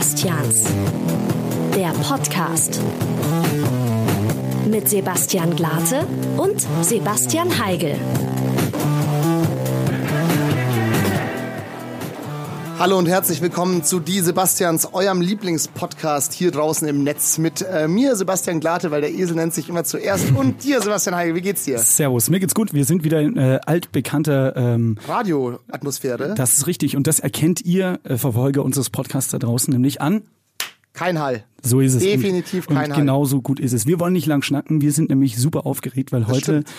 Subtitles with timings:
[0.00, 0.64] Sebastians.
[1.74, 2.80] Der Podcast.
[4.66, 6.06] Mit Sebastian Glate
[6.38, 7.98] und Sebastian Heigel.
[12.80, 17.86] Hallo und herzlich willkommen zu Die Sebastians, eurem Lieblingspodcast hier draußen im Netz mit äh,
[17.86, 21.34] mir, Sebastian Glate, weil der Esel nennt sich immer zuerst und dir, Sebastian Heigel.
[21.34, 21.78] Wie geht's dir?
[21.78, 22.72] Servus, mir geht's gut.
[22.72, 26.34] Wir sind wieder in äh, altbekannter ähm, Radioatmosphäre.
[26.34, 30.22] Das ist richtig und das erkennt ihr, äh, Verfolger unseres Podcasts da draußen, nämlich an
[30.94, 31.44] kein Hall.
[31.62, 32.02] So ist es.
[32.02, 33.00] Definitiv und, kein und Hall.
[33.00, 33.86] Genauso gut ist es.
[33.86, 34.80] Wir wollen nicht lang schnacken.
[34.80, 36.72] Wir sind nämlich super aufgeregt, weil Das heute stimmt.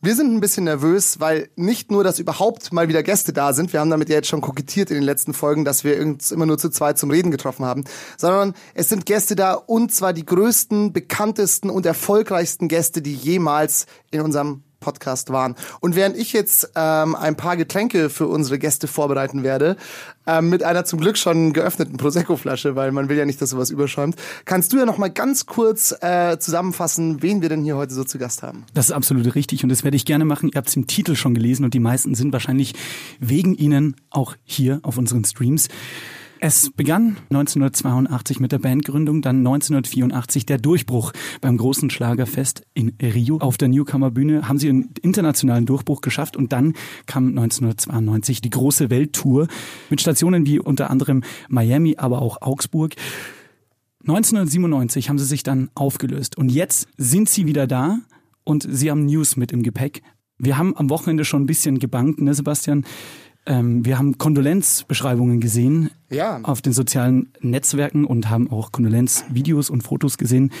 [0.00, 3.72] Wir sind ein bisschen nervös, weil nicht nur, dass überhaupt mal wieder Gäste da sind,
[3.72, 6.46] wir haben damit ja jetzt schon kokettiert in den letzten Folgen, dass wir uns immer
[6.46, 7.82] nur zu zweit zum Reden getroffen haben,
[8.16, 13.86] sondern es sind Gäste da und zwar die größten, bekanntesten und erfolgreichsten Gäste, die jemals
[14.12, 15.54] in unserem Podcast waren.
[15.80, 19.76] Und während ich jetzt ähm, ein paar Getränke für unsere Gäste vorbereiten werde,
[20.26, 23.70] ähm, mit einer zum Glück schon geöffneten Prosecco-Flasche, weil man will ja nicht, dass sowas
[23.70, 27.94] überschäumt, kannst du ja noch mal ganz kurz äh, zusammenfassen, wen wir denn hier heute
[27.94, 28.64] so zu Gast haben.
[28.74, 30.50] Das ist absolut richtig und das werde ich gerne machen.
[30.52, 32.74] Ihr habt es im Titel schon gelesen und die meisten sind wahrscheinlich
[33.18, 35.68] wegen Ihnen auch hier auf unseren Streams.
[36.40, 43.38] Es begann 1982 mit der Bandgründung, dann 1984 der Durchbruch beim großen Schlagerfest in Rio.
[43.38, 46.74] Auf der Newcomer-Bühne haben sie einen internationalen Durchbruch geschafft und dann
[47.06, 49.48] kam 1992 die große Welttour
[49.90, 52.94] mit Stationen wie unter anderem Miami, aber auch Augsburg.
[54.02, 57.98] 1997 haben sie sich dann aufgelöst und jetzt sind sie wieder da
[58.44, 60.02] und sie haben News mit im Gepäck.
[60.38, 62.84] Wir haben am Wochenende schon ein bisschen gebankt, ne Sebastian?
[63.48, 66.38] Ähm, wir haben Kondolenzbeschreibungen gesehen Ja.
[66.42, 70.52] auf den sozialen Netzwerken und haben auch Kondolenzvideos und Fotos gesehen.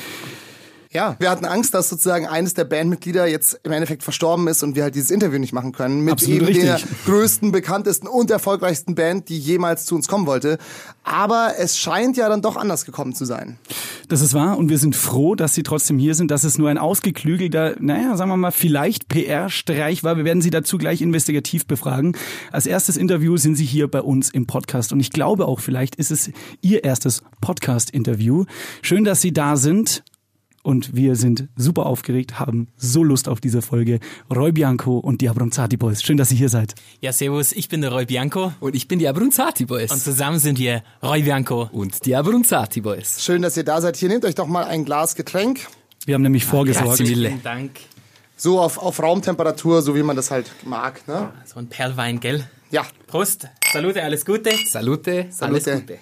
[0.98, 4.74] Ja, wir hatten Angst, dass sozusagen eines der Bandmitglieder jetzt im Endeffekt verstorben ist und
[4.74, 7.04] wir halt dieses Interview nicht machen können mit Absolut eben der richtig.
[7.04, 10.58] größten, bekanntesten und erfolgreichsten Band, die jemals zu uns kommen wollte.
[11.04, 13.60] Aber es scheint ja dann doch anders gekommen zu sein.
[14.08, 16.68] Das ist wahr und wir sind froh, dass sie trotzdem hier sind, dass es nur
[16.68, 20.16] ein ausgeklügelter, naja, sagen wir mal, vielleicht PR-Streich war.
[20.16, 22.16] Wir werden sie dazu gleich investigativ befragen.
[22.50, 25.94] Als erstes Interview sind sie hier bei uns im Podcast und ich glaube auch, vielleicht
[25.94, 28.46] ist es ihr erstes Podcast-Interview.
[28.82, 30.02] Schön, dass Sie da sind.
[30.62, 34.00] Und wir sind super aufgeregt, haben so Lust auf diese Folge.
[34.34, 36.02] Roy Bianco und die Abronzati Boys.
[36.02, 36.74] Schön, dass ihr hier seid.
[37.00, 39.90] Ja, servus, ich bin der Roy Bianco Und ich bin die Abrunzati Boys.
[39.90, 41.68] und zusammen sind wir Roy Bianco.
[41.72, 43.22] und die Abrunzati Boys.
[43.24, 43.96] Schön, dass ihr da seid.
[43.96, 45.66] Hier nehmt euch doch mal ein Glas Getränk.
[46.04, 46.98] Wir haben nämlich vorgesorgt.
[46.98, 47.72] Vielen Dank.
[48.36, 51.06] So auf, auf Raumtemperatur, so wie man das halt mag.
[51.08, 51.30] Ne?
[51.44, 52.48] So ein Perlwein, gell?
[52.70, 52.86] Ja.
[53.06, 54.50] Prost, salute, alles Gute.
[54.66, 55.98] Salute, alles Salute.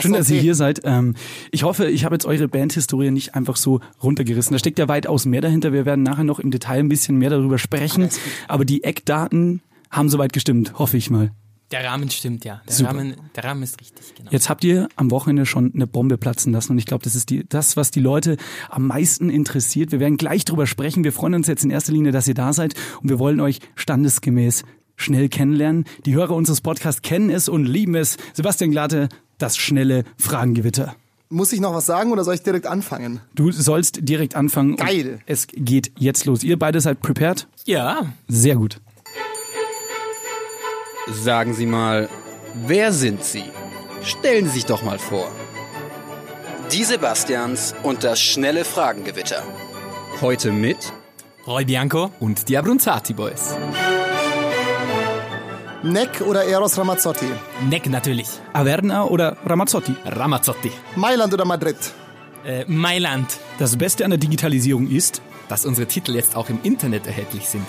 [0.00, 0.80] Schön, dass ihr hier seid.
[0.84, 1.14] Ähm,
[1.50, 4.52] ich hoffe, ich habe jetzt eure Bandhistorie nicht einfach so runtergerissen.
[4.52, 5.72] Da steckt ja weitaus mehr dahinter.
[5.72, 8.08] Wir werden nachher noch im Detail ein bisschen mehr darüber sprechen.
[8.48, 11.30] Aber die Eckdaten haben soweit gestimmt, hoffe ich mal.
[11.70, 12.60] Der Rahmen stimmt, ja.
[12.68, 12.90] Der, Super.
[12.90, 14.30] Rahmen, der Rahmen ist richtig, genau.
[14.30, 17.30] Jetzt habt ihr am Wochenende schon eine Bombe platzen lassen und ich glaube, das ist
[17.30, 18.36] die, das, was die Leute
[18.68, 19.90] am meisten interessiert.
[19.90, 21.04] Wir werden gleich drüber sprechen.
[21.04, 23.60] Wir freuen uns jetzt in erster Linie, dass ihr da seid und wir wollen euch
[23.76, 24.64] standesgemäß
[24.96, 25.84] schnell kennenlernen.
[26.06, 28.18] Die Hörer unseres Podcasts kennen es und lieben es.
[28.34, 29.08] Sebastian Glatte,
[29.38, 30.94] das schnelle Fragengewitter.
[31.30, 33.20] Muss ich noch was sagen oder soll ich direkt anfangen?
[33.34, 34.76] Du sollst direkt anfangen.
[34.76, 35.18] Geil.
[35.26, 36.44] Es geht jetzt los.
[36.44, 37.48] Ihr beide seid prepared?
[37.64, 38.80] Ja, Sehr gut.
[41.12, 42.08] Sagen Sie mal,
[42.66, 43.44] wer sind Sie?
[44.02, 45.30] Stellen Sie sich doch mal vor.
[46.72, 49.42] Die Sebastians und das schnelle Fragengewitter.
[50.20, 50.92] Heute mit
[51.46, 52.10] Roy Bianco.
[52.20, 53.54] und die Abrunzati Boys.
[55.84, 57.26] Neck oder Eros Ramazzotti?
[57.68, 58.28] Neck natürlich.
[58.54, 59.94] Averna oder Ramazzotti?
[60.06, 60.72] Ramazzotti.
[60.96, 61.76] Mailand oder Madrid?
[62.46, 63.26] Äh, Mailand.
[63.58, 67.66] Das Beste an der Digitalisierung ist, Dass unsere Titel jetzt auch im Internet erhältlich sind.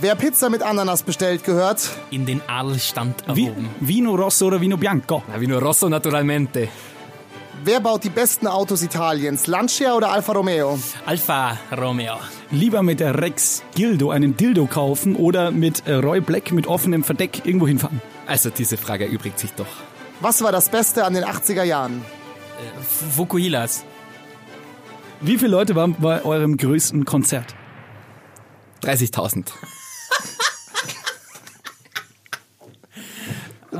[0.00, 3.68] Wer Pizza mit Ananas bestellt, gehört In den Adelstand Vi erhoben.
[3.80, 5.24] Vino Rosso oder Vino Bianco?
[5.26, 6.68] Na, Vino Rosso naturalmente.
[7.66, 9.48] Wer baut die besten Autos Italiens?
[9.48, 10.78] Lancia oder Alfa Romeo?
[11.04, 12.14] Alfa Romeo.
[12.52, 17.02] Lieber mit der Rex Gildo einen Dildo kaufen oder mit äh, Roy Black mit offenem
[17.02, 18.00] Verdeck irgendwo hinfahren?
[18.24, 19.66] Also diese Frage erübrigt sich doch.
[20.20, 22.02] Was war das Beste an den 80er Jahren?
[23.16, 23.84] Fukuhilas.
[25.20, 27.56] Wie viele Leute waren bei eurem größten Konzert?
[28.84, 29.46] 30.000.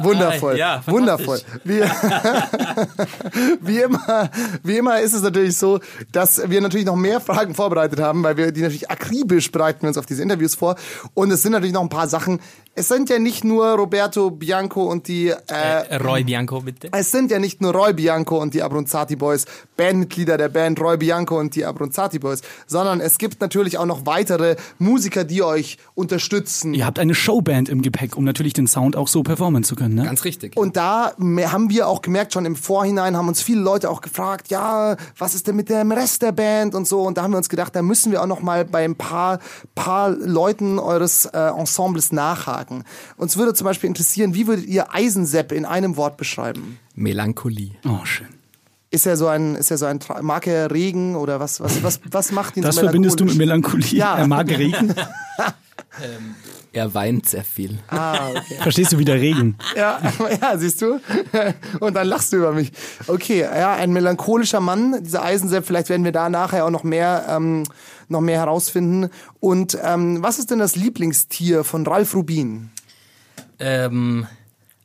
[0.02, 0.54] Wundervoll.
[0.54, 0.82] Ah, ja.
[0.86, 1.40] Wundervoll.
[1.64, 1.80] Wie,
[3.60, 4.30] wie, immer,
[4.62, 5.80] wie immer ist es natürlich so,
[6.12, 9.88] dass wir natürlich noch mehr Fragen vorbereitet haben, weil wir die natürlich akribisch bereiten wir
[9.88, 10.76] uns auf diese Interviews vor.
[11.14, 12.40] Und es sind natürlich noch ein paar Sachen.
[12.74, 15.34] Es sind ja nicht nur Roberto Bianco und die, äh,
[15.88, 16.88] Äh, Roy Bianco, bitte.
[16.92, 19.46] es sind ja nicht nur Roy Bianco und die Abronzati Boys,
[19.78, 24.04] Bandmitglieder der Band Roy Bianco und die Abronzati Boys, sondern es gibt natürlich auch noch
[24.04, 26.74] weitere Musiker, die euch unterstützen.
[26.74, 29.85] Ihr habt eine Showband im Gepäck, um natürlich den Sound auch so performen zu können.
[29.86, 30.04] Drin, ne?
[30.04, 30.56] Ganz richtig.
[30.56, 34.48] Und da haben wir auch gemerkt, schon im Vorhinein haben uns viele Leute auch gefragt,
[34.48, 37.02] ja, was ist denn mit dem Rest der Band und so.
[37.02, 39.40] Und da haben wir uns gedacht, da müssen wir auch noch mal bei ein paar,
[39.74, 42.84] paar Leuten eures äh, Ensembles nachhaken.
[43.16, 46.78] Uns würde zum Beispiel interessieren, wie würdet ihr Eisensepp in einem Wort beschreiben?
[46.94, 47.72] Melancholie.
[47.84, 48.28] Oh, schön.
[48.90, 52.00] Ist er so ein, ist er so ein, mag er Regen oder was, was, was,
[52.10, 53.36] was macht ihn Das so verbindest du mit?
[53.36, 53.98] Melancholie.
[53.98, 54.16] Ja.
[54.16, 54.94] Er mag Regen.
[56.76, 57.78] Er weint sehr viel.
[57.88, 58.58] Ah, okay.
[58.60, 59.56] Verstehst du wieder Regen?
[59.74, 59.98] Ja,
[60.42, 61.00] ja, siehst du?
[61.80, 62.70] Und dann lachst du über mich.
[63.06, 67.24] Okay, ja, ein melancholischer Mann, dieser Eisensepp, vielleicht werden wir da nachher auch noch mehr,
[67.30, 67.62] ähm,
[68.08, 69.08] noch mehr herausfinden.
[69.40, 72.68] Und ähm, was ist denn das Lieblingstier von Ralf Rubin?
[73.58, 74.26] Ähm,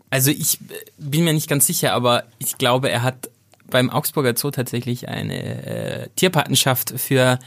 [0.10, 3.30] also ich äh, bin mir nicht ganz sicher, aber ich glaube, er hat
[3.70, 7.38] beim Augsburger Zoo tatsächlich eine äh, Tierpatenschaft für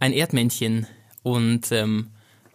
[0.00, 0.88] ein Erdmännchen.
[1.22, 2.08] Und ähm,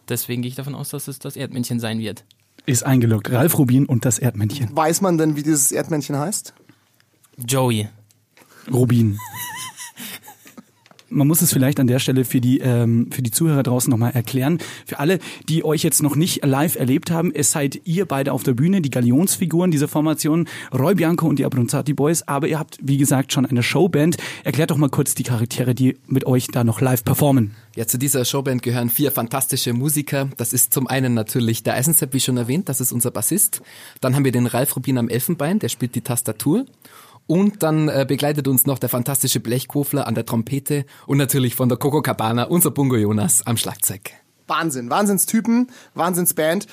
[0.09, 2.25] deswegen gehe ich davon aus, dass es das Erdmännchen sein wird.
[2.65, 3.31] Ist eingeloggt.
[3.31, 4.75] Ralf Rubin und das Erdmännchen.
[4.75, 6.53] Weiß man denn, wie dieses Erdmännchen heißt?
[7.37, 7.89] Joey.
[8.71, 9.17] Rubin.
[11.09, 14.11] Man muss es vielleicht an der Stelle für die, ähm, für die Zuhörer draußen nochmal
[14.11, 14.59] erklären.
[14.85, 18.43] Für alle, die euch jetzt noch nicht live erlebt haben, es seid ihr beide auf
[18.43, 22.27] der Bühne, die Galionsfiguren dieser Formation, Roy Bianco und die Abronzati Boys.
[22.27, 24.17] Aber ihr habt, wie gesagt, schon eine Showband.
[24.43, 27.55] Erklärt doch mal kurz die Charaktere, die mit euch da noch live performen.
[27.75, 30.29] Ja, zu dieser Showband gehören vier fantastische Musiker.
[30.37, 33.61] Das ist zum einen natürlich der Eisensepp, wie schon erwähnt, das ist unser Bassist.
[34.01, 36.65] Dann haben wir den Ralf Rubin am Elfenbein, der spielt die Tastatur.
[37.29, 41.69] Und dann äh, begleitet uns noch der fantastische Blechkofler an der Trompete und natürlich von
[41.69, 44.09] der Coco Cabana unser Bungo Jonas am Schlagzeug.
[44.47, 46.65] Wahnsinn, Wahnsinnstypen, Wahnsinnsband.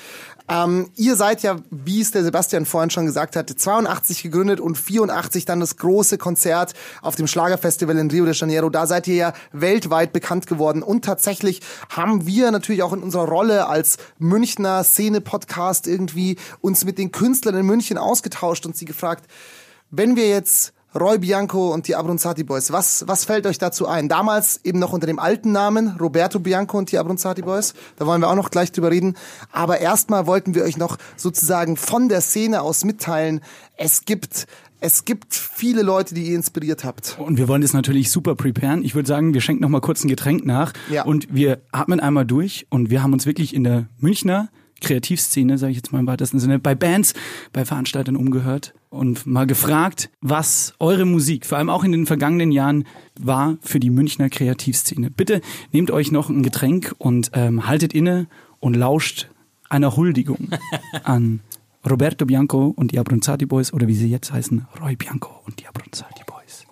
[0.49, 4.79] Ähm, ihr seid ja, wie es der Sebastian vorhin schon gesagt hatte, 82 gegründet und
[4.79, 8.71] 84 dann das große Konzert auf dem Schlagerfestival in Rio de Janeiro.
[8.71, 13.27] Da seid ihr ja weltweit bekannt geworden und tatsächlich haben wir natürlich auch in unserer
[13.27, 19.29] Rolle als Münchner Szene-Podcast irgendwie uns mit den Künstlern in München ausgetauscht und sie gefragt,
[19.91, 24.09] wenn wir jetzt Roy Bianco und die Abronzati Boys, was, was fällt euch dazu ein?
[24.09, 27.73] Damals eben noch unter dem alten Namen Roberto Bianco und die Abronzati Boys.
[27.97, 29.15] Da wollen wir auch noch gleich drüber reden.
[29.51, 33.41] Aber erstmal wollten wir euch noch sozusagen von der Szene aus mitteilen,
[33.75, 34.47] es gibt,
[34.79, 37.17] es gibt viele Leute, die ihr inspiriert habt.
[37.19, 38.83] Und wir wollen das natürlich super preparen.
[38.83, 41.03] Ich würde sagen, wir schenken noch mal kurz ein Getränk nach Ja.
[41.05, 44.49] und wir atmen einmal durch und wir haben uns wirklich in der Münchner
[44.81, 47.13] Kreativszene, sage ich jetzt mal im weitesten Sinne, bei Bands,
[47.53, 52.51] bei Veranstaltern umgehört und mal gefragt, was eure Musik, vor allem auch in den vergangenen
[52.51, 52.85] Jahren,
[53.19, 55.11] war für die Münchner Kreativszene.
[55.11, 55.41] Bitte
[55.71, 58.27] nehmt euch noch ein Getränk und ähm, haltet inne
[58.59, 59.29] und lauscht
[59.69, 60.49] einer Huldigung
[61.03, 61.41] an
[61.89, 65.67] Roberto Bianco und die Abronzati Boys oder wie sie jetzt heißen, Roy Bianco und die
[65.67, 66.65] Abronzati Boys.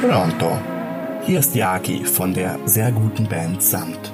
[0.00, 0.58] Pronto.
[1.26, 4.13] Hier ist Yaki von der sehr guten Band Samt.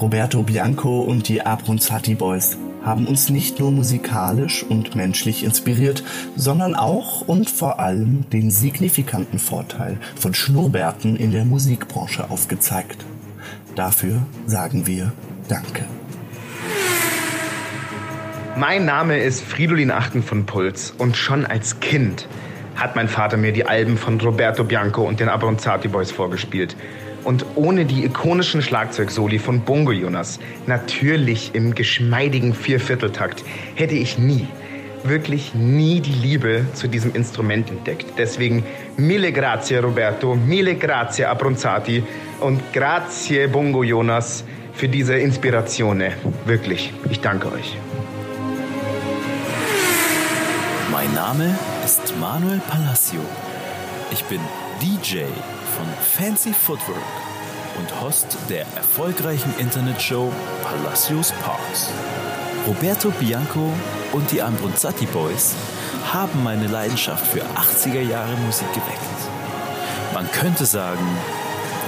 [0.00, 6.04] Roberto Bianco und die Abronzati Boys haben uns nicht nur musikalisch und menschlich inspiriert,
[6.36, 13.04] sondern auch und vor allem den signifikanten Vorteil von Schnurrbärten in der Musikbranche aufgezeigt.
[13.74, 15.12] Dafür sagen wir
[15.48, 15.84] Danke.
[18.56, 22.28] Mein Name ist Fridolin Achten von Puls und schon als Kind
[22.76, 26.76] hat mein Vater mir die Alben von Roberto Bianco und den Abronzati Boys vorgespielt.
[27.28, 33.44] Und ohne die ikonischen Schlagzeugsoli von Bongo Jonas, natürlich im geschmeidigen Viervierteltakt,
[33.74, 34.46] hätte ich nie,
[35.04, 38.06] wirklich nie die Liebe zu diesem Instrument entdeckt.
[38.16, 38.64] Deswegen
[38.96, 42.02] mille grazie Roberto, mille grazie Abronzati
[42.40, 44.42] und grazie Bongo Jonas
[44.72, 46.02] für diese Inspiration.
[46.46, 47.76] Wirklich, ich danke euch.
[50.90, 53.20] Mein Name ist Manuel Palacio.
[54.12, 54.40] Ich bin
[54.80, 55.24] DJ
[55.78, 56.98] von Fancy Footwork
[57.78, 60.32] und Host der erfolgreichen Internetshow
[60.64, 61.92] Palacios Parks.
[62.66, 63.72] Roberto Bianco
[64.12, 65.54] und die Ambronzati Boys
[66.12, 69.18] haben meine Leidenschaft für 80er Jahre Musik geweckt.
[70.12, 71.06] Man könnte sagen,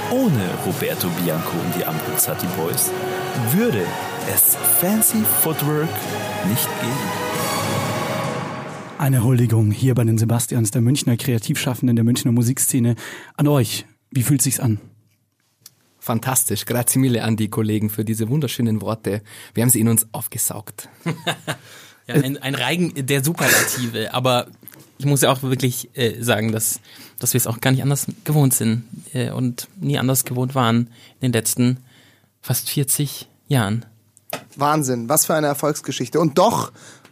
[0.09, 2.89] ohne Roberto Bianco und die Ambronzati Boys
[3.51, 3.83] würde
[4.33, 5.89] es Fancy Footwork
[6.47, 7.30] nicht geben.
[9.01, 12.95] Eine Huldigung hier bei den Sebastians, der Münchner Kreativschaffenden der Münchner Musikszene.
[13.35, 14.79] An euch, wie fühlt sich's an?
[15.97, 16.67] Fantastisch.
[16.67, 19.23] Grazie mille an die Kollegen für diese wunderschönen Worte.
[19.55, 20.87] Wir haben sie in uns aufgesaugt.
[22.07, 24.47] Ja, ein, ein Reigen der Superlative, aber
[24.97, 26.79] ich muss ja auch wirklich äh, sagen, dass,
[27.19, 30.89] dass wir es auch gar nicht anders gewohnt sind äh, und nie anders gewohnt waren
[31.19, 31.77] in den letzten
[32.41, 33.85] fast 40 Jahren.
[34.55, 36.19] Wahnsinn, was für eine Erfolgsgeschichte.
[36.19, 36.71] Und doch,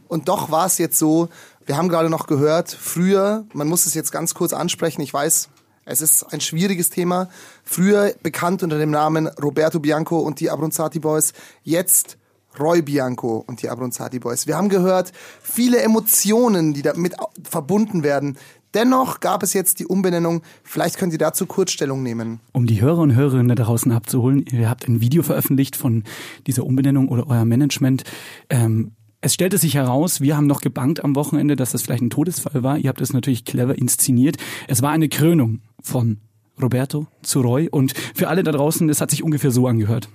[0.10, 1.30] und doch war es jetzt so,
[1.70, 5.50] wir haben gerade noch gehört, früher, man muss es jetzt ganz kurz ansprechen, ich weiß,
[5.86, 7.30] Es ist ein schwieriges Thema.
[7.64, 11.34] Früher bekannt unter dem Namen Roberto Bianco und die Abronzati Boys.
[11.64, 12.18] Jetzt
[12.60, 14.48] Roy Bianco und die Abronzati Boys.
[14.48, 18.38] Wir haben gehört, viele Emotionen, die damit verbunden werden.
[18.74, 20.42] Dennoch gab es jetzt die Umbenennung.
[20.64, 22.40] Vielleicht können Sie dazu Kurzstellung nehmen.
[22.52, 26.04] Um die Hörer und Hörerinnen da draußen abzuholen, ihr habt ein Video veröffentlicht von
[26.48, 28.04] dieser Umbenennung oder euer Management.
[28.50, 32.10] Ähm, es stellte sich heraus, wir haben noch gebankt am Wochenende, dass das vielleicht ein
[32.10, 32.78] Todesfall war.
[32.78, 34.38] Ihr habt es natürlich clever inszeniert.
[34.68, 36.20] Es war eine Krönung von
[36.62, 40.10] Roberto zu Roy und für alle da draußen, es hat sich ungefähr so angehört.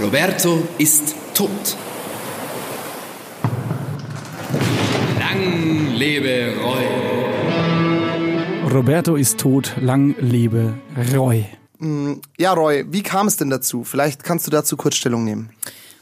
[0.00, 1.76] Roberto ist tot.
[5.18, 6.43] Lang lebe.
[8.74, 10.74] Roberto ist tot, lang lebe
[11.14, 11.46] Roy.
[12.36, 13.84] Ja, Roy, wie kam es denn dazu?
[13.84, 15.50] Vielleicht kannst du dazu kurz Stellung nehmen.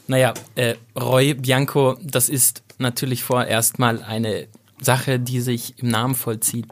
[0.07, 4.47] Naja, äh, Roy Bianco, das ist natürlich vorerst mal eine
[4.81, 6.65] Sache, die sich im Namen vollzieht.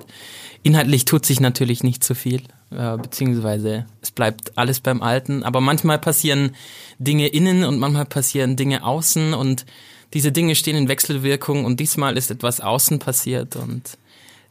[0.63, 2.41] Inhaltlich tut sich natürlich nicht so viel,
[2.72, 6.55] äh, beziehungsweise es bleibt alles beim Alten, aber manchmal passieren
[6.98, 9.67] Dinge innen und manchmal passieren Dinge außen und
[10.15, 14.00] diese Dinge stehen in Wechselwirkung und diesmal ist etwas außen passiert und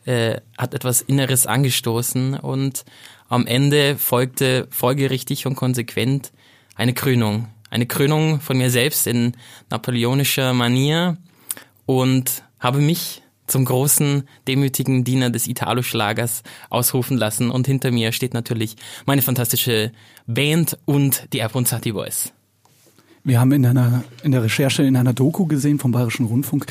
[0.05, 2.85] äh, hat etwas Inneres angestoßen und
[3.29, 6.33] am Ende folgte folgerichtig und konsequent
[6.75, 7.49] eine Krönung.
[7.71, 9.35] Eine Krönung von mir selbst in
[9.71, 11.17] napoleonischer Manier
[11.87, 17.51] und habe mich zum großen, demütigen Diener des Italo-Schlagers ausrufen lassen.
[17.51, 18.77] Und hinter mir steht natürlich
[19.07, 19.93] meine fantastische
[20.27, 22.33] Band und die Abronzati Boys.
[23.23, 26.67] Wir haben in einer, in der Recherche in einer Doku gesehen vom Bayerischen Rundfunk,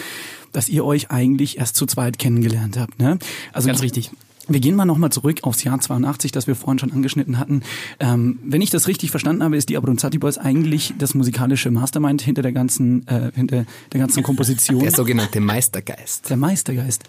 [0.51, 2.99] dass ihr euch eigentlich erst zu zweit kennengelernt habt.
[2.99, 3.19] Ne?
[3.53, 4.11] Also Ganz richtig.
[4.49, 7.61] Wir gehen mal nochmal zurück aufs Jahr 82, das wir vorhin schon angeschnitten hatten.
[7.99, 12.23] Ähm, wenn ich das richtig verstanden habe, ist die Abronzati Boys eigentlich das musikalische Mastermind
[12.23, 14.81] hinter der ganzen, äh, hinter der ganzen Komposition.
[14.81, 16.31] Der sogenannte Meistergeist.
[16.31, 17.03] Der Meistergeist.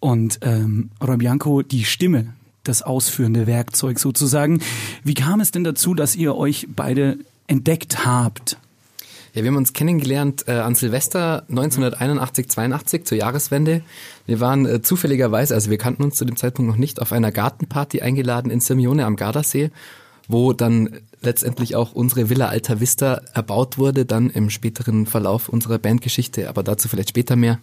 [0.00, 2.32] Und ähm, Roy Bianco, die Stimme,
[2.64, 4.60] das ausführende Werkzeug sozusagen.
[5.04, 8.56] Wie kam es denn dazu, dass ihr euch beide entdeckt habt?
[9.32, 13.82] Ja, wir haben uns kennengelernt äh, an Silvester 1981, 82 zur Jahreswende.
[14.26, 17.30] Wir waren äh, zufälligerweise, also wir kannten uns zu dem Zeitpunkt noch nicht, auf einer
[17.30, 19.70] Gartenparty eingeladen in Sirmione am Gardasee,
[20.26, 25.78] wo dann letztendlich auch unsere Villa Alta Vista erbaut wurde, dann im späteren Verlauf unserer
[25.78, 27.60] Bandgeschichte, aber dazu vielleicht später mehr.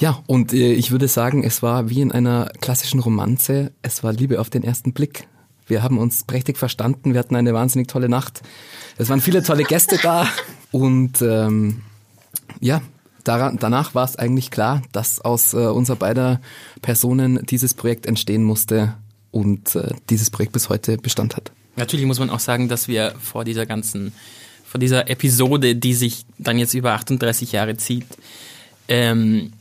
[0.00, 4.12] Ja, und äh, ich würde sagen, es war wie in einer klassischen Romanze, es war
[4.12, 5.28] Liebe auf den ersten Blick.
[5.70, 8.42] Wir haben uns prächtig verstanden, wir hatten eine wahnsinnig tolle Nacht.
[8.98, 10.28] Es waren viele tolle Gäste da
[10.72, 11.82] und ähm,
[12.60, 12.82] ja,
[13.24, 16.40] daran, danach war es eigentlich klar, dass aus äh, unser beider
[16.82, 18.94] Personen dieses Projekt entstehen musste
[19.30, 21.52] und äh, dieses Projekt bis heute Bestand hat.
[21.76, 24.12] Natürlich muss man auch sagen, dass wir vor dieser ganzen,
[24.64, 28.06] vor dieser Episode, die sich dann jetzt über 38 Jahre zieht,
[28.88, 29.52] ähm,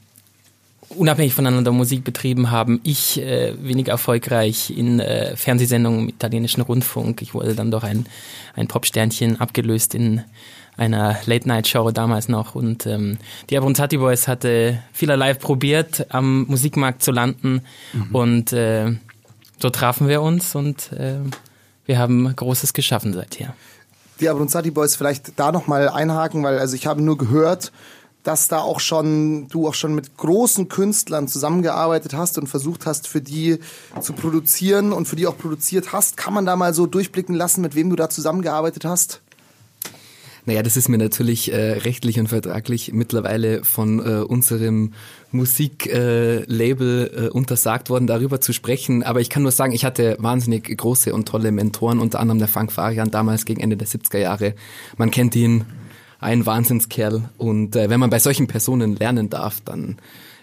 [0.89, 2.79] unabhängig voneinander Musik betrieben haben.
[2.83, 7.21] Ich äh, wenig erfolgreich in äh, Fernsehsendungen im italienischen Rundfunk.
[7.21, 8.05] Ich wurde dann doch ein,
[8.55, 10.21] ein Popsternchen abgelöst in
[10.77, 12.55] einer Late-Night-Show damals noch.
[12.55, 13.17] Und ähm,
[13.49, 17.61] die Abronzati Boys hatte vielerlei probiert, am Musikmarkt zu landen.
[17.93, 18.15] Mhm.
[18.15, 18.93] Und äh,
[19.59, 21.17] so trafen wir uns und äh,
[21.85, 23.53] wir haben Großes geschaffen seither.
[24.19, 27.71] Die Abronzati Boys vielleicht da nochmal einhaken, weil also ich habe nur gehört,
[28.23, 33.07] dass da auch schon du auch schon mit großen Künstlern zusammengearbeitet hast und versucht hast,
[33.07, 33.59] für die
[34.01, 36.17] zu produzieren und für die auch produziert hast.
[36.17, 39.21] Kann man da mal so durchblicken lassen, mit wem du da zusammengearbeitet hast?
[40.45, 44.93] Naja, das ist mir natürlich äh, rechtlich und vertraglich mittlerweile von äh, unserem
[45.31, 49.03] Musiklabel äh, äh, untersagt worden, darüber zu sprechen.
[49.03, 52.47] Aber ich kann nur sagen, ich hatte wahnsinnig große und tolle Mentoren, unter anderem der
[52.47, 54.55] Frank Farian, damals gegen Ende der 70er Jahre.
[54.97, 55.65] Man kennt ihn,
[56.19, 57.29] ein Wahnsinnskerl.
[57.37, 59.97] Und äh, wenn man bei solchen Personen lernen darf, dann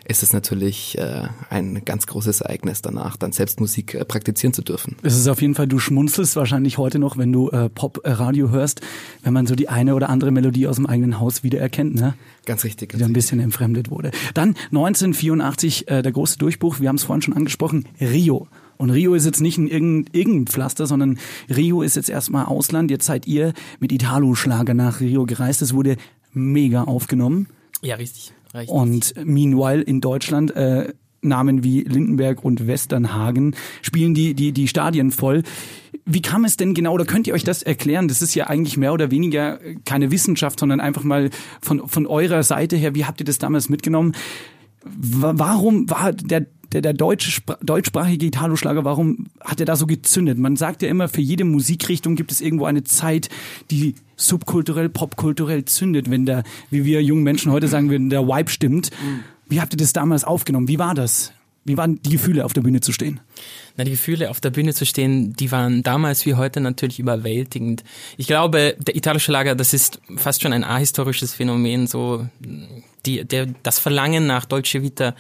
[0.09, 4.63] ist es natürlich äh, ein ganz großes Ereignis danach, dann selbst Musik äh, praktizieren zu
[4.63, 4.97] dürfen.
[5.03, 8.81] Es ist auf jeden Fall, du schmunzelst wahrscheinlich heute noch, wenn du äh, Pop-Radio hörst,
[9.23, 12.15] wenn man so die eine oder andere Melodie aus dem eigenen Haus wiedererkennt, ne?
[12.45, 12.91] Ganz richtig.
[12.91, 14.13] Ganz wieder ein bisschen entfremdet wurde.
[14.35, 18.47] Dann 1984 äh, der große Durchbruch, wir haben es vorhin schon angesprochen, Rio.
[18.77, 21.19] Und Rio ist jetzt nicht ein irgendein, Pflaster, sondern
[21.49, 22.91] Rio ist jetzt erstmal Ausland.
[22.91, 25.63] Jetzt seid ihr mit Italo-Schlager nach Rio gereist.
[25.63, 25.97] Es wurde
[26.33, 27.49] mega aufgenommen.
[27.83, 28.33] Ja, richtig.
[28.55, 28.71] richtig.
[28.71, 30.93] Und meanwhile in Deutschland äh,
[31.23, 35.43] Namen wie Lindenberg und Westernhagen spielen die, die, die Stadien voll.
[36.05, 38.07] Wie kam es denn genau, oder könnt ihr euch das erklären?
[38.07, 41.31] Das ist ja eigentlich mehr oder weniger keine Wissenschaft, sondern einfach mal
[41.61, 42.95] von, von eurer Seite her.
[42.95, 44.13] Wie habt ihr das damals mitgenommen?
[44.85, 50.39] Warum war der der, der deutsche, deutschsprachige Italo-Schlager, warum hat er da so gezündet?
[50.39, 53.29] Man sagt ja immer, für jede Musikrichtung gibt es irgendwo eine Zeit,
[53.71, 58.51] die subkulturell, popkulturell zündet, wenn der, wie wir jungen Menschen heute sagen würden, der Vibe
[58.51, 58.91] stimmt.
[59.49, 60.69] Wie habt ihr das damals aufgenommen?
[60.69, 61.33] Wie war das?
[61.65, 63.21] Wie waren die Gefühle, auf der Bühne zu stehen?
[63.77, 67.83] Na, die Gefühle auf der Bühne zu stehen, die waren damals wie heute natürlich überwältigend.
[68.17, 72.27] Ich glaube, der italische Lager, das ist fast schon ein ahistorisches Phänomen, so
[73.07, 75.15] die, der, das Verlangen nach Dolce Vita,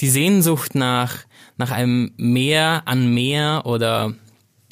[0.00, 1.18] die Sehnsucht nach,
[1.56, 4.14] nach einem Meer an Meer oder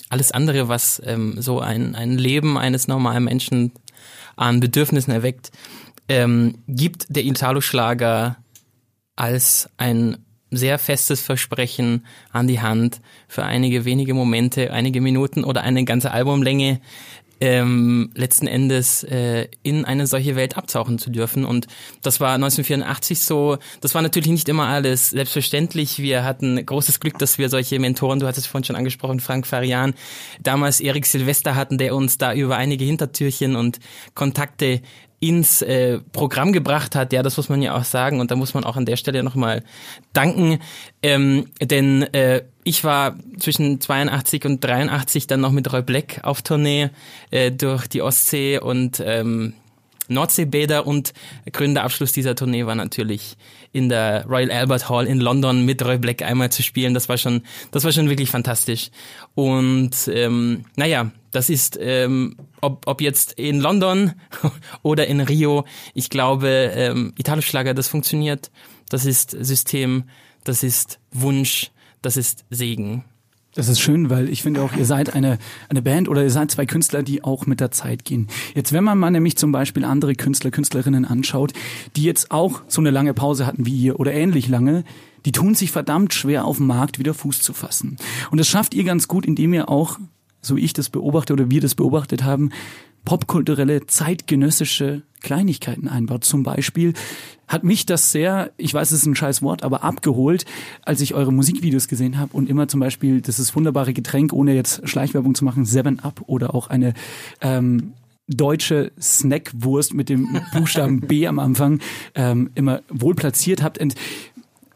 [0.08, 3.72] alles andere, was ähm, so ein, ein Leben eines normalen Menschen
[4.36, 5.50] an Bedürfnissen erweckt,
[6.08, 8.36] ähm, gibt der Italo-Schlager
[9.16, 10.18] als ein
[10.50, 16.12] sehr festes Versprechen an die Hand für einige wenige Momente, einige Minuten oder eine ganze
[16.12, 16.80] Albumlänge
[17.40, 21.44] ähm, letzten Endes äh, in eine solche Welt abtauchen zu dürfen.
[21.44, 21.66] Und
[22.02, 25.98] das war 1984 so, das war natürlich nicht immer alles selbstverständlich.
[25.98, 29.94] Wir hatten großes Glück, dass wir solche Mentoren, du hattest vorhin schon angesprochen, Frank Farian,
[30.42, 33.80] damals Erik Silvester hatten, der uns da über einige Hintertürchen und
[34.14, 34.80] Kontakte
[35.28, 38.52] ins äh, Programm gebracht hat, ja, das muss man ja auch sagen und da muss
[38.52, 39.62] man auch an der Stelle nochmal
[40.12, 40.58] danken,
[41.02, 46.42] ähm, denn äh, ich war zwischen 82 und 83 dann noch mit Roy Black auf
[46.42, 46.90] Tournee
[47.30, 49.54] äh, durch die Ostsee und ähm,
[50.08, 51.14] Nordseebäder und
[51.52, 53.36] krönender Abschluss dieser Tournee war natürlich
[53.72, 56.92] in der Royal Albert Hall in London mit Roy Black einmal zu spielen.
[56.92, 58.90] Das war schon, das war schon wirklich fantastisch.
[59.34, 64.12] Und ähm, naja, das ist, ähm, ob, ob jetzt in London
[64.82, 68.52] oder in Rio, ich glaube, ähm, Italo-Schlager, das funktioniert.
[68.88, 70.04] Das ist System,
[70.44, 71.72] das ist Wunsch,
[72.02, 73.04] das ist Segen.
[73.56, 75.38] Das ist schön, weil ich finde auch, ihr seid eine,
[75.68, 78.28] eine Band oder ihr seid zwei Künstler, die auch mit der Zeit gehen.
[78.54, 81.52] Jetzt, wenn man mal nämlich zum Beispiel andere Künstler, Künstlerinnen anschaut,
[81.96, 84.84] die jetzt auch so eine lange Pause hatten wie ihr oder ähnlich lange,
[85.24, 87.96] die tun sich verdammt schwer auf dem Markt wieder Fuß zu fassen.
[88.30, 89.98] Und das schafft ihr ganz gut, indem ihr auch,
[90.44, 92.50] so ich das beobachte oder wir das beobachtet haben,
[93.04, 96.24] popkulturelle, zeitgenössische Kleinigkeiten einbaut.
[96.24, 96.94] Zum Beispiel
[97.48, 100.44] hat mich das sehr, ich weiß, es ist ein scheiß Wort, aber abgeholt,
[100.82, 104.88] als ich eure Musikvideos gesehen habe und immer zum Beispiel ist wunderbare Getränk, ohne jetzt
[104.88, 106.94] Schleichwerbung zu machen, Seven Up oder auch eine
[107.40, 107.92] ähm,
[108.26, 111.80] deutsche Snackwurst mit dem Buchstaben B am Anfang
[112.14, 113.78] ähm, immer wohl platziert habt.
[113.78, 113.94] Und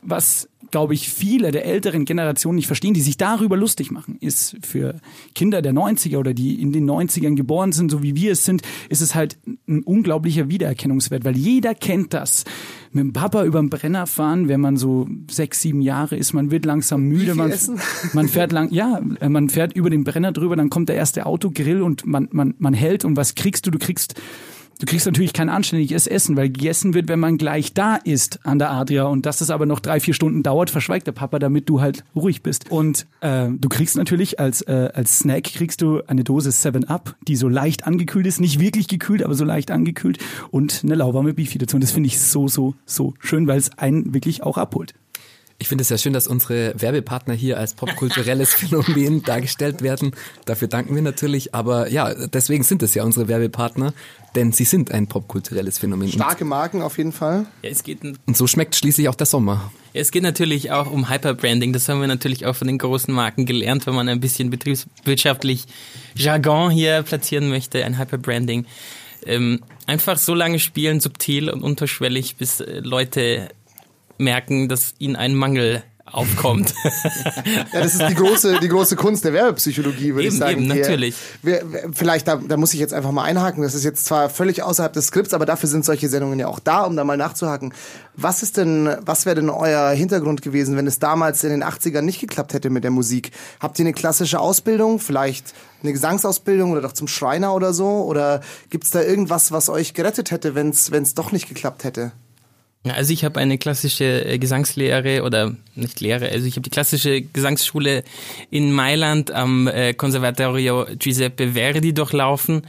[0.02, 4.56] was glaube ich, viele der älteren Generationen nicht verstehen, die sich darüber lustig machen, ist
[4.62, 4.96] für
[5.34, 8.62] Kinder der 90er oder die in den 90ern geboren sind, so wie wir es sind,
[8.88, 12.44] ist es halt ein unglaublicher Wiedererkennungswert, weil jeder kennt das.
[12.90, 16.50] Mit dem Papa über den Brenner fahren, wenn man so sechs, sieben Jahre ist, man
[16.50, 17.52] wird langsam müde, man,
[18.14, 21.82] man fährt lang, ja, man fährt über den Brenner drüber, dann kommt der erste Autogrill
[21.82, 23.70] und man, man, man hält und was kriegst du?
[23.70, 24.14] Du kriegst
[24.80, 28.60] Du kriegst natürlich kein anständiges Essen, weil gegessen wird, wenn man gleich da ist an
[28.60, 29.04] der Adria.
[29.04, 32.04] Und dass es aber noch drei, vier Stunden dauert, verschweigt der Papa, damit du halt
[32.14, 32.70] ruhig bist.
[32.70, 37.34] Und äh, du kriegst natürlich als, äh, als Snack kriegst du eine Dose 7-Up, die
[37.34, 38.40] so leicht angekühlt ist.
[38.40, 40.18] Nicht wirklich gekühlt, aber so leicht angekühlt.
[40.52, 41.76] Und eine lauwarme Beefy dazu.
[41.76, 44.94] Und das finde ich so, so, so schön, weil es einen wirklich auch abholt.
[45.60, 50.12] Ich finde es ja schön, dass unsere Werbepartner hier als popkulturelles Phänomen dargestellt werden.
[50.44, 51.52] Dafür danken wir natürlich.
[51.52, 53.92] Aber ja, deswegen sind es ja unsere Werbepartner,
[54.36, 56.12] denn sie sind ein popkulturelles Phänomen.
[56.12, 57.46] Starke Marken auf jeden Fall.
[57.62, 59.72] Ja, es geht, Und so schmeckt schließlich auch der Sommer.
[59.94, 61.72] ja, es geht natürlich auch um Hyperbranding.
[61.72, 65.64] Das haben wir natürlich auch von den großen Marken gelernt, wenn man ein bisschen betriebswirtschaftlich
[66.14, 68.64] Jargon hier platzieren möchte, ein Hyperbranding.
[69.26, 73.48] Ähm, einfach so lange spielen, subtil und unterschwellig, bis äh, Leute
[74.18, 76.74] merken, dass ihnen ein Mangel aufkommt.
[77.72, 80.58] Ja, das ist die große, die große Kunst der Werbepsychologie, würde ich Eben, sagen.
[80.58, 81.14] eben, natürlich.
[81.42, 83.62] Wir, vielleicht, da, da muss ich jetzt einfach mal einhaken.
[83.62, 86.58] Das ist jetzt zwar völlig außerhalb des Skripts, aber dafür sind solche Sendungen ja auch
[86.58, 87.72] da, um da mal nachzuhaken.
[88.14, 92.02] Was ist denn, was wäre denn euer Hintergrund gewesen, wenn es damals in den 80ern
[92.02, 93.30] nicht geklappt hätte mit der Musik?
[93.60, 98.04] Habt ihr eine klassische Ausbildung, vielleicht eine Gesangsausbildung oder doch zum Schreiner oder so?
[98.04, 102.12] Oder gibt's da irgendwas, was euch gerettet hätte, wenn es doch nicht geklappt hätte?
[102.84, 107.22] Also ich habe eine klassische äh, Gesangslehre oder nicht Lehre, also ich habe die klassische
[107.22, 108.04] Gesangsschule
[108.50, 112.62] in Mailand am äh, Conservatorio Giuseppe Verdi durchlaufen.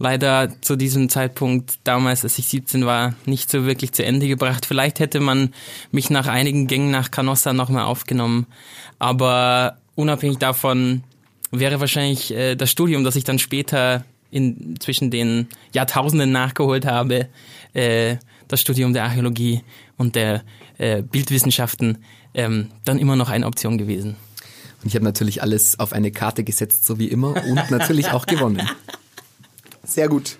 [0.00, 4.64] Leider zu diesem Zeitpunkt, damals, als ich 17 war, nicht so wirklich zu Ende gebracht.
[4.64, 5.52] Vielleicht hätte man
[5.90, 8.46] mich nach einigen Gängen nach Canossa nochmal aufgenommen.
[9.00, 11.02] Aber unabhängig davon
[11.50, 17.28] wäre wahrscheinlich äh, das Studium, das ich dann später in, zwischen den Jahrtausenden nachgeholt habe,
[17.74, 19.62] äh, das Studium der Archäologie
[19.96, 20.42] und der
[20.78, 21.98] äh, Bildwissenschaften
[22.34, 24.16] ähm, dann immer noch eine Option gewesen.
[24.82, 28.26] Und ich habe natürlich alles auf eine Karte gesetzt, so wie immer, und natürlich auch
[28.26, 28.68] gewonnen.
[29.84, 30.38] Sehr gut.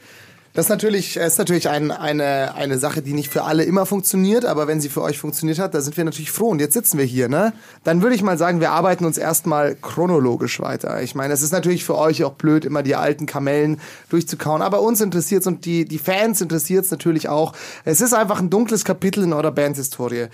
[0.55, 4.45] Das ist natürlich, ist natürlich ein, eine, eine Sache, die nicht für alle immer funktioniert,
[4.45, 6.49] aber wenn sie für euch funktioniert hat, da sind wir natürlich froh.
[6.49, 7.53] Und jetzt sitzen wir hier, ne?
[7.85, 11.03] Dann würde ich mal sagen, wir arbeiten uns erstmal chronologisch weiter.
[11.03, 14.81] Ich meine, es ist natürlich für euch auch blöd, immer die alten Kamellen durchzukauen, aber
[14.81, 17.53] uns interessiert es und die, die Fans interessiert es natürlich auch.
[17.85, 20.29] Es ist einfach ein dunkles Kapitel in eurer Bandhistorie.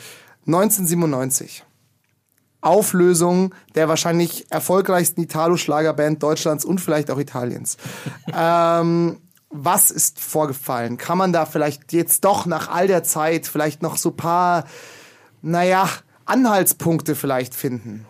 [0.46, 1.64] 1997.
[2.60, 7.76] Auflösung der wahrscheinlich erfolgreichsten Italo-Schlagerband Deutschlands und vielleicht auch Italiens.
[8.34, 9.18] ähm,
[9.56, 10.96] was ist vorgefallen?
[10.96, 14.64] Kann man da vielleicht jetzt doch nach all der Zeit vielleicht noch so paar,
[15.42, 15.88] naja,
[16.24, 18.04] Anhaltspunkte vielleicht finden?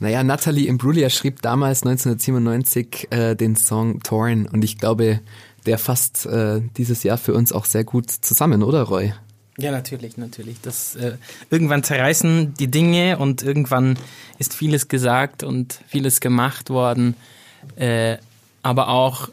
[0.00, 5.20] Naja, Natalie Imbruglia schrieb damals 1997 äh, den Song Torn und ich glaube,
[5.66, 9.14] der fasst äh, dieses Jahr für uns auch sehr gut zusammen, oder Roy?
[9.58, 10.60] Ja, natürlich, natürlich.
[10.60, 11.16] Das äh,
[11.50, 13.96] irgendwann zerreißen die Dinge und irgendwann
[14.40, 17.14] ist vieles gesagt und vieles gemacht worden.
[17.76, 18.16] Äh,
[18.62, 19.28] aber auch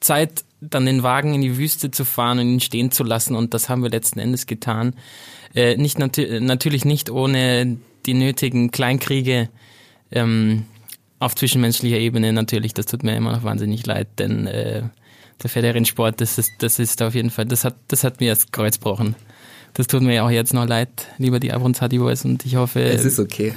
[0.00, 3.34] Zeit, dann den Wagen in die Wüste zu fahren und ihn stehen zu lassen.
[3.34, 4.94] Und das haben wir letzten Endes getan.
[5.54, 9.48] Äh, nicht nat natürlich nicht ohne die nötigen Kleinkriege
[10.10, 10.64] ähm,
[11.18, 12.74] auf zwischenmenschlicher Ebene natürlich.
[12.74, 14.82] Das tut mir immer noch wahnsinnig leid, denn äh,
[15.42, 18.50] der Federrennsport, das ist, das ist auf jeden Fall, das hat, das hat mir das
[18.52, 19.14] Kreuz gebrochen.
[19.74, 22.80] Das tut mir auch jetzt noch leid, lieber die Abrunzati Boys, und ich hoffe.
[22.80, 23.54] Es ist okay.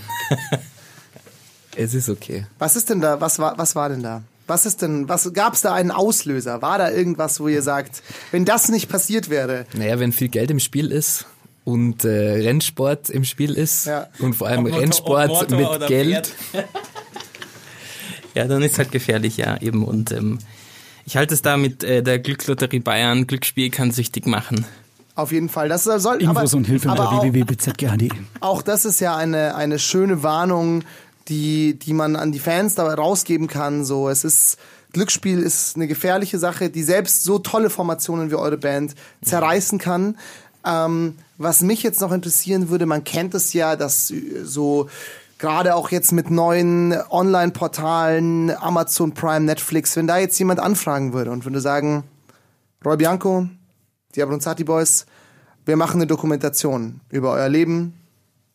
[1.76, 2.48] es ist okay.
[2.58, 4.24] Was ist denn da, was war, was war denn da?
[4.48, 6.62] Was ist denn, was gab es da einen Auslöser?
[6.62, 9.66] War da irgendwas, wo ihr sagt, wenn das nicht passiert wäre?
[9.74, 11.26] Naja, wenn viel Geld im Spiel ist
[11.66, 12.10] und äh,
[12.44, 14.08] Rennsport im Spiel ist Ja.
[14.20, 16.34] und vor allem Motor- Rennsport mit Geld.
[18.36, 19.84] Ja, dann ist halt gefährlich, ja, eben.
[19.84, 20.40] Und ähm,
[21.06, 24.66] ich halte es da mit äh, der Glückslotterie Bayern, Glücksspiel kann süchtig machen.
[25.16, 25.68] Auf jeden Fall.
[25.68, 28.10] Das soll, Infos aber, und Hilfe unter auch, www.bzgh.de.
[28.40, 30.84] auch das ist ja eine, eine schöne Warnung,
[31.28, 33.86] die, die man an die Fans da rausgeben kann.
[33.86, 34.58] So, es ist,
[34.94, 40.18] Glücksspiel ist eine gefährliche Sache, die selbst so tolle Formationen wie eure Band zerreißen kann.
[40.66, 44.90] Ähm, was mich jetzt noch interessieren würde, man kennt es ja, dass äh, so
[45.38, 51.32] gerade auch jetzt mit neuen Online-Portalen, Amazon Prime, Netflix, wenn da jetzt jemand anfragen würde
[51.32, 52.04] und würde sagen,
[52.84, 53.48] Roy Bianco,
[54.16, 55.06] die Abronzati Boys,
[55.66, 57.94] wir machen eine Dokumentation über euer Leben,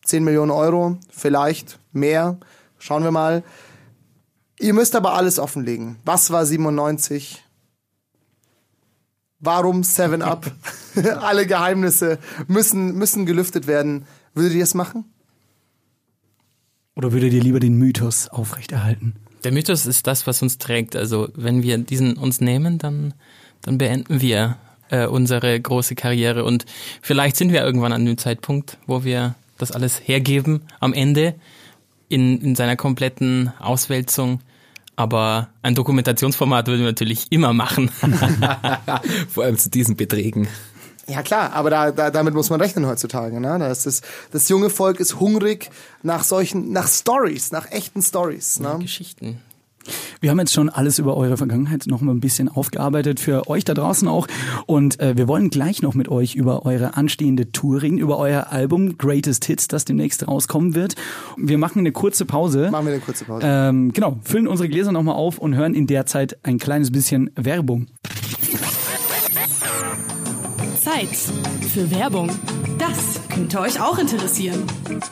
[0.03, 2.37] 10 Millionen Euro, vielleicht mehr,
[2.83, 3.43] schauen wir mal.
[4.59, 5.97] Ihr müsst aber alles offenlegen.
[6.03, 7.41] Was war 97?
[9.39, 10.51] Warum 7 Up?
[11.21, 14.05] Alle Geheimnisse müssen, müssen gelüftet werden.
[14.33, 15.05] Würdet ihr es machen?
[16.95, 19.15] Oder würdet ihr lieber den Mythos aufrechterhalten?
[19.43, 20.95] Der Mythos ist das, was uns trägt.
[20.95, 23.13] Also wenn wir diesen uns nehmen, dann,
[23.61, 24.57] dann beenden wir
[24.89, 26.43] äh, unsere große Karriere.
[26.43, 26.65] Und
[27.01, 31.35] vielleicht sind wir irgendwann an dem Zeitpunkt, wo wir das alles hergeben am Ende
[32.13, 34.39] in, in seiner kompletten Auswälzung.
[34.95, 37.89] Aber ein Dokumentationsformat würden wir natürlich immer machen.
[39.29, 40.47] Vor allem zu diesen Beträgen.
[41.07, 43.41] Ja klar, aber da, da, damit muss man rechnen heutzutage.
[43.41, 43.57] Ne?
[43.59, 45.69] Das, ist, das junge Volk ist hungrig
[46.03, 48.59] nach solchen, nach Stories, nach echten Stories.
[48.59, 48.77] Ne?
[48.79, 49.41] Geschichten.
[50.21, 53.65] Wir haben jetzt schon alles über eure Vergangenheit noch mal ein bisschen aufgearbeitet für euch
[53.65, 54.27] da draußen auch
[54.65, 58.47] und äh, wir wollen gleich noch mit euch über eure anstehende Tour reden, über euer
[58.51, 60.95] Album Greatest Hits, das demnächst rauskommen wird.
[61.37, 62.69] Wir machen eine kurze Pause.
[62.71, 63.45] Machen wir eine kurze Pause.
[63.45, 66.91] Ähm, genau, füllen unsere Gläser noch mal auf und hören in der Zeit ein kleines
[66.91, 67.87] bisschen Werbung.
[70.79, 71.15] Zeit
[71.73, 72.29] für Werbung.
[72.77, 74.63] Das könnte euch auch interessieren.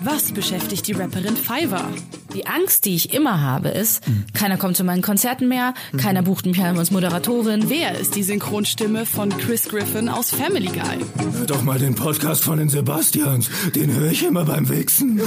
[0.01, 1.89] Was beschäftigt die Rapperin Fiverr?
[2.35, 4.03] Die Angst, die ich immer habe, ist,
[4.33, 7.69] keiner kommt zu meinen Konzerten mehr, keiner bucht mich als Moderatorin.
[7.69, 10.99] Wer ist die Synchronstimme von Chris Griffin aus Family Guy?
[11.37, 13.49] Hör doch mal den Podcast von den Sebastians.
[13.75, 15.19] Den höre ich immer beim Wichsen.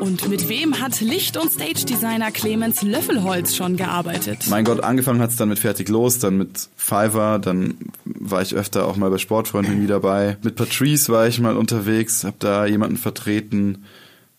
[0.00, 4.46] Und mit wem hat Licht- und Stage-Designer Clemens Löffelholz schon gearbeitet?
[4.48, 7.74] Mein Gott, angefangen hat's dann mit Fertig los, dann mit Fiverr, dann
[8.04, 10.36] war ich öfter auch mal bei Sportfreunden irgendwie dabei.
[10.42, 13.84] Mit Patrice war ich mal unterwegs, hab da jemanden vertreten.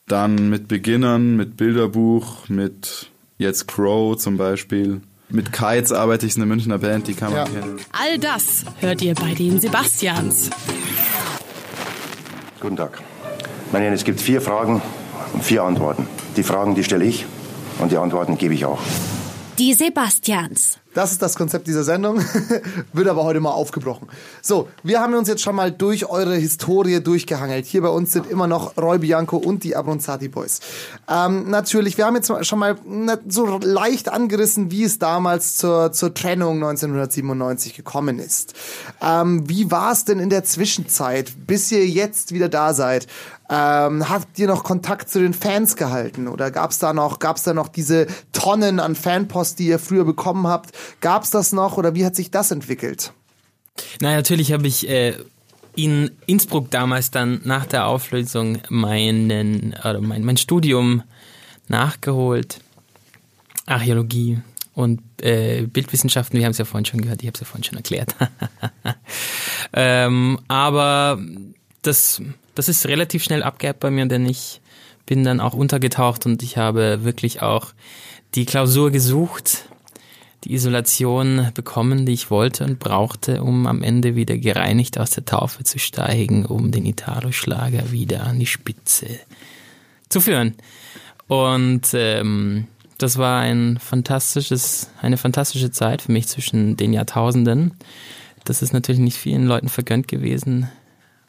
[0.07, 5.01] Dann mit Beginnern, mit Bilderbuch, mit jetzt Crow zum Beispiel.
[5.29, 7.59] Mit Kites arbeite ich, ist eine Münchner Band, die kann man Ja.
[7.59, 7.77] kennen.
[7.91, 10.49] All das hört ihr bei den Sebastians.
[12.61, 13.01] Guten Tag.
[13.71, 14.81] Meine Herren, es gibt vier Fragen
[15.33, 16.07] und vier Antworten.
[16.37, 17.25] Die Fragen, die stelle ich
[17.79, 18.79] und die Antworten gebe ich auch.
[19.59, 20.79] Die Sebastians.
[20.97, 22.19] Das ist das Konzept dieser Sendung,
[22.93, 24.07] wird aber heute mal aufgebrochen.
[24.41, 27.67] So, wir haben uns jetzt schon mal durch eure Historie durchgehangelt.
[27.67, 30.59] Hier bei uns sind immer noch Roy Bianco und die Abronzati Boys.
[31.07, 32.77] Ähm, natürlich, wir haben jetzt schon mal
[33.27, 38.55] so leicht angerissen, wie es damals zur, zur Trennung 1997 gekommen ist.
[38.99, 43.05] Ähm, wie war es denn in der Zwischenzeit, bis ihr jetzt wieder da seid?
[43.49, 47.53] Ähm, habt ihr noch Kontakt zu den Fans gehalten oder gab's da noch gab's da
[47.53, 50.71] noch diese Tonnen an Fanpost, die ihr früher bekommen habt?
[50.99, 53.13] Gab's das noch oder wie hat sich das entwickelt?
[54.01, 55.13] Na natürlich habe ich äh,
[55.75, 61.03] in Innsbruck damals dann nach der Auflösung meinen oder mein, mein Studium
[61.69, 62.59] nachgeholt,
[63.65, 64.39] Archäologie
[64.73, 66.37] und äh, Bildwissenschaften.
[66.37, 68.15] Wir haben es ja vorhin schon gehört, ich habe es ja vorhin schon erklärt.
[69.73, 71.19] ähm, aber
[71.87, 72.21] das
[72.57, 74.61] das ist relativ schnell abgeebbt bei mir, denn ich
[75.05, 77.67] bin dann auch untergetaucht und ich habe wirklich auch
[78.33, 79.65] die Klausur gesucht,
[80.43, 85.25] die Isolation bekommen, die ich wollte und brauchte, um am Ende wieder gereinigt aus der
[85.25, 89.07] Taufe zu steigen, um den Italo-Schlager wieder an die Spitze
[90.09, 90.55] zu führen.
[91.27, 92.65] Und ähm,
[92.97, 97.75] das war ein fantastisches, eine fantastische Zeit für mich zwischen den Jahrtausenden.
[98.45, 100.69] Das ist natürlich nicht vielen Leuten vergönnt gewesen,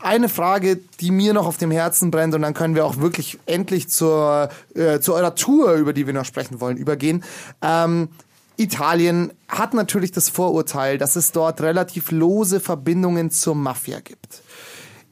[0.00, 3.38] eine Frage, die mir noch auf dem Herzen brennt und dann können wir auch wirklich
[3.46, 7.24] endlich zur, äh, zu eurer Tour, über die wir noch sprechen wollen, übergehen.
[7.62, 8.08] Ähm,
[8.56, 14.42] Italien hat natürlich das Vorurteil, dass es dort relativ lose Verbindungen zur Mafia gibt.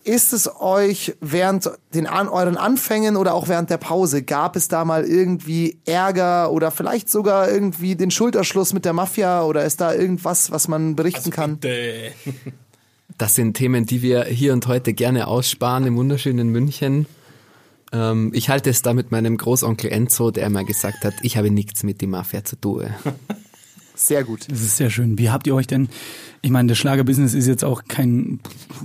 [0.03, 4.69] Ist es euch während den an euren Anfängen oder auch während der Pause gab es
[4.69, 9.81] da mal irgendwie Ärger oder vielleicht sogar irgendwie den Schulterschluss mit der Mafia oder ist
[9.81, 11.59] da irgendwas, was man berichten also kann?
[13.19, 17.07] Das sind Themen, die wir hier und heute gerne aussparen im wunderschönen München.
[17.93, 21.51] Ähm, ich halte es da mit meinem Großonkel Enzo, der mal gesagt hat, ich habe
[21.51, 22.87] nichts mit der Mafia zu tun.
[23.97, 24.51] Sehr gut.
[24.51, 25.19] Das ist sehr schön.
[25.19, 25.89] Wie habt ihr euch denn,
[26.43, 28.41] ich meine, das Schlagerbusiness ist jetzt auch kein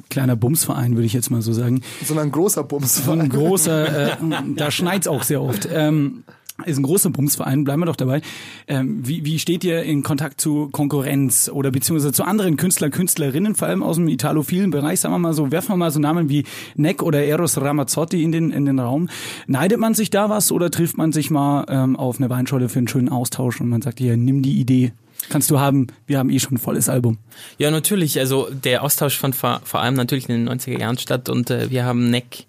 [0.09, 1.81] kleiner Bumsverein, würde ich jetzt mal so sagen.
[2.01, 3.19] Sondern ein großer Bumsverein.
[3.19, 4.17] Ein großer, äh,
[4.55, 5.67] da schneit's auch sehr oft.
[5.69, 6.23] Ähm,
[6.65, 8.21] ist ein großer Bumsverein, bleiben wir doch dabei.
[8.67, 13.55] Ähm, wie, wie steht ihr in Kontakt zu Konkurrenz oder beziehungsweise zu anderen Künstler, Künstlerinnen,
[13.55, 14.99] vor allem aus dem italophilen Bereich?
[14.99, 16.43] Sagen wir mal so, werfen wir mal so Namen wie
[16.75, 19.09] Neck oder Eros Ramazzotti in den, in den Raum.
[19.47, 22.79] Neidet man sich da was oder trifft man sich mal ähm, auf eine Weinschorle für
[22.79, 24.91] einen schönen Austausch und man sagt, ja, nimm die Idee,
[25.29, 25.87] kannst du haben.
[26.07, 27.17] Wir haben eh schon ein volles Album.
[27.57, 28.19] Ja, natürlich.
[28.19, 31.69] Also der Austausch fand vor, vor allem natürlich in den 90er Jahren statt und äh,
[31.69, 32.45] wir haben Neck,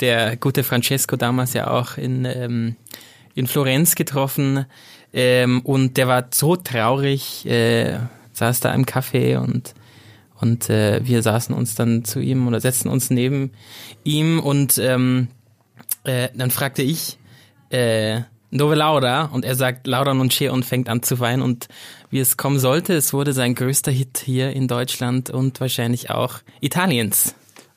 [0.00, 2.76] der gute Francesco damals ja auch in ähm,
[3.34, 4.66] in Florenz getroffen
[5.12, 7.98] ähm, und der war so traurig, äh,
[8.32, 9.74] saß da im Café und
[10.40, 13.52] und äh, wir saßen uns dann zu ihm oder setzten uns neben
[14.02, 15.28] ihm und ähm,
[16.04, 17.18] äh, dann fragte ich
[17.70, 21.68] äh, Dove Laura und er sagt Laura non c'è und fängt an zu weinen und
[22.10, 26.38] wie es kommen sollte, es wurde sein größter Hit hier in Deutschland und wahrscheinlich auch
[26.60, 27.34] Italiens.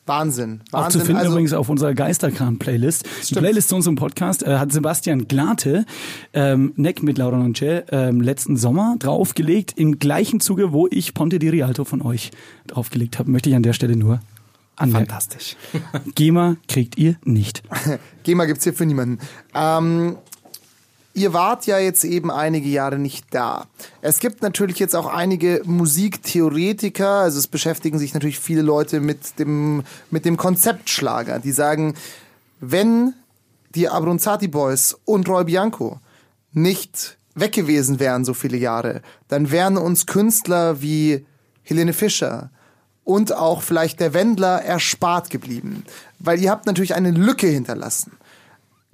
[0.07, 0.61] Wahnsinn.
[0.71, 0.71] Wahnsinn.
[0.71, 3.05] Auch zu finden also, übrigens auf unserer Geisterkram-Playlist.
[3.29, 5.85] Die Playlist zu unserem Podcast äh, hat Sebastian Glate,
[6.33, 11.39] ähm, Neck mit Laura Nonce, ähm, letzten Sommer draufgelegt, im gleichen Zuge, wo ich Ponte
[11.39, 12.31] di Rialto von euch
[12.67, 13.31] draufgelegt habe.
[13.31, 14.19] Möchte ich an der Stelle nur
[14.77, 15.07] anmerken.
[15.07, 15.55] Fantastisch.
[16.15, 17.63] GEMA kriegt ihr nicht.
[18.23, 19.19] GEMA gibt's hier für niemanden.
[19.53, 20.17] Ähm,
[21.17, 23.65] Ihr wart ja jetzt eben einige Jahre nicht da.
[24.03, 29.39] Es gibt natürlich jetzt auch einige Musiktheoretiker, also es beschäftigen sich natürlich viele Leute mit
[29.39, 31.95] dem, mit dem Konzeptschlager, die sagen,
[32.59, 33.15] wenn
[33.73, 35.99] die Abronzati Boys und Roy Bianco
[36.53, 41.25] nicht weg gewesen wären so viele Jahre, dann wären uns Künstler wie
[41.63, 42.51] Helene Fischer
[43.03, 45.83] und auch vielleicht der Wendler erspart geblieben.
[46.19, 48.11] Weil ihr habt natürlich eine Lücke hinterlassen.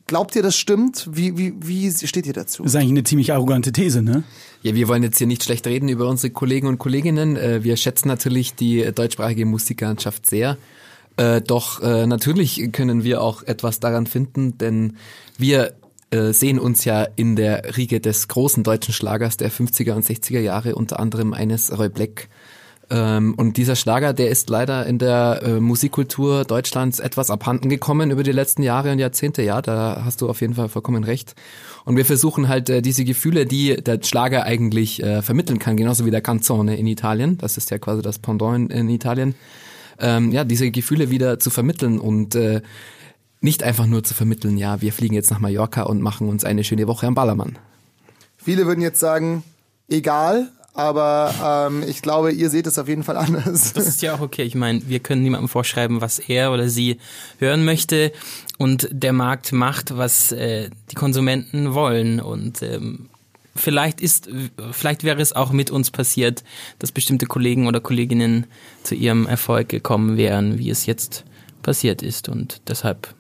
[0.08, 1.08] Glaubt ihr, das stimmt?
[1.12, 2.64] Wie, wie, wie steht ihr dazu?
[2.64, 4.24] Das ist eigentlich eine ziemlich arrogante These, ne?
[4.62, 7.38] Ja, wir wollen jetzt hier nicht schlecht reden über unsere Kollegen und Kolleginnen.
[7.38, 10.58] Äh, wir schätzen natürlich die deutschsprachige Musiklandschaft sehr.
[11.16, 14.98] Äh, doch äh, natürlich können wir auch etwas daran finden, denn
[15.38, 15.76] wir
[16.16, 20.76] sehen uns ja in der Riege des großen deutschen Schlagers der 50er und 60er Jahre,
[20.76, 22.30] unter anderem eines Roy Black
[22.90, 28.12] ähm, und dieser Schlager, der ist leider in der äh, Musikkultur Deutschlands etwas abhanden gekommen
[28.12, 29.42] über die letzten Jahre und Jahrzehnte.
[29.42, 31.36] Ja, da hast du auf jeden Fall vollkommen recht.
[31.86, 36.06] Und wir versuchen halt äh, diese Gefühle, die der Schlager eigentlich äh, vermitteln kann, genauso
[36.06, 37.38] wie der Canzone in Italien.
[37.38, 39.36] Das ist ja quasi das Pendant in, in Italien.
[40.00, 42.62] Ähm, ja, diese Gefühle wieder zu vermitteln und äh,
[43.42, 46.64] nicht einfach nur zu vermitteln, ja, wir fliegen jetzt nach Mallorca und machen uns eine
[46.64, 47.58] schöne Woche am Ballermann.
[48.38, 49.44] Viele würden jetzt sagen,
[49.90, 53.74] egal, aber ähm, ich glaube, ihr seht es auf jeden Fall anders.
[53.74, 54.44] Das ist ja auch okay.
[54.44, 56.98] Ich meine, wir können niemandem vorschreiben, was er oder sie
[57.40, 58.12] hören möchte
[58.58, 63.10] und der Markt macht, was äh, die Konsumenten wollen und ähm,
[63.56, 64.30] vielleicht ist,
[64.72, 66.44] vielleicht wäre es auch mit uns passiert,
[66.80, 68.48] dass bestimmte Kollegen oder Kolleginnen
[68.84, 71.24] zu ihrem Erfolg gekommen wären, wie es jetzt
[71.62, 72.30] passiert ist.
[72.30, 73.14] Und deshalb,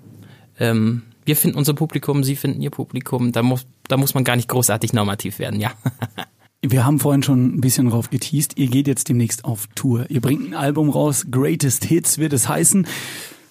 [0.60, 3.32] ähm, wir finden unser Publikum, Sie finden Ihr Publikum.
[3.32, 5.72] Da muss, da muss man gar nicht großartig normativ werden, ja.
[6.66, 8.58] Wir haben vorhin schon ein bisschen drauf geteased.
[8.58, 10.06] Ihr geht jetzt demnächst auf Tour.
[10.10, 12.88] Ihr bringt ein Album raus, Greatest Hits wird es heißen.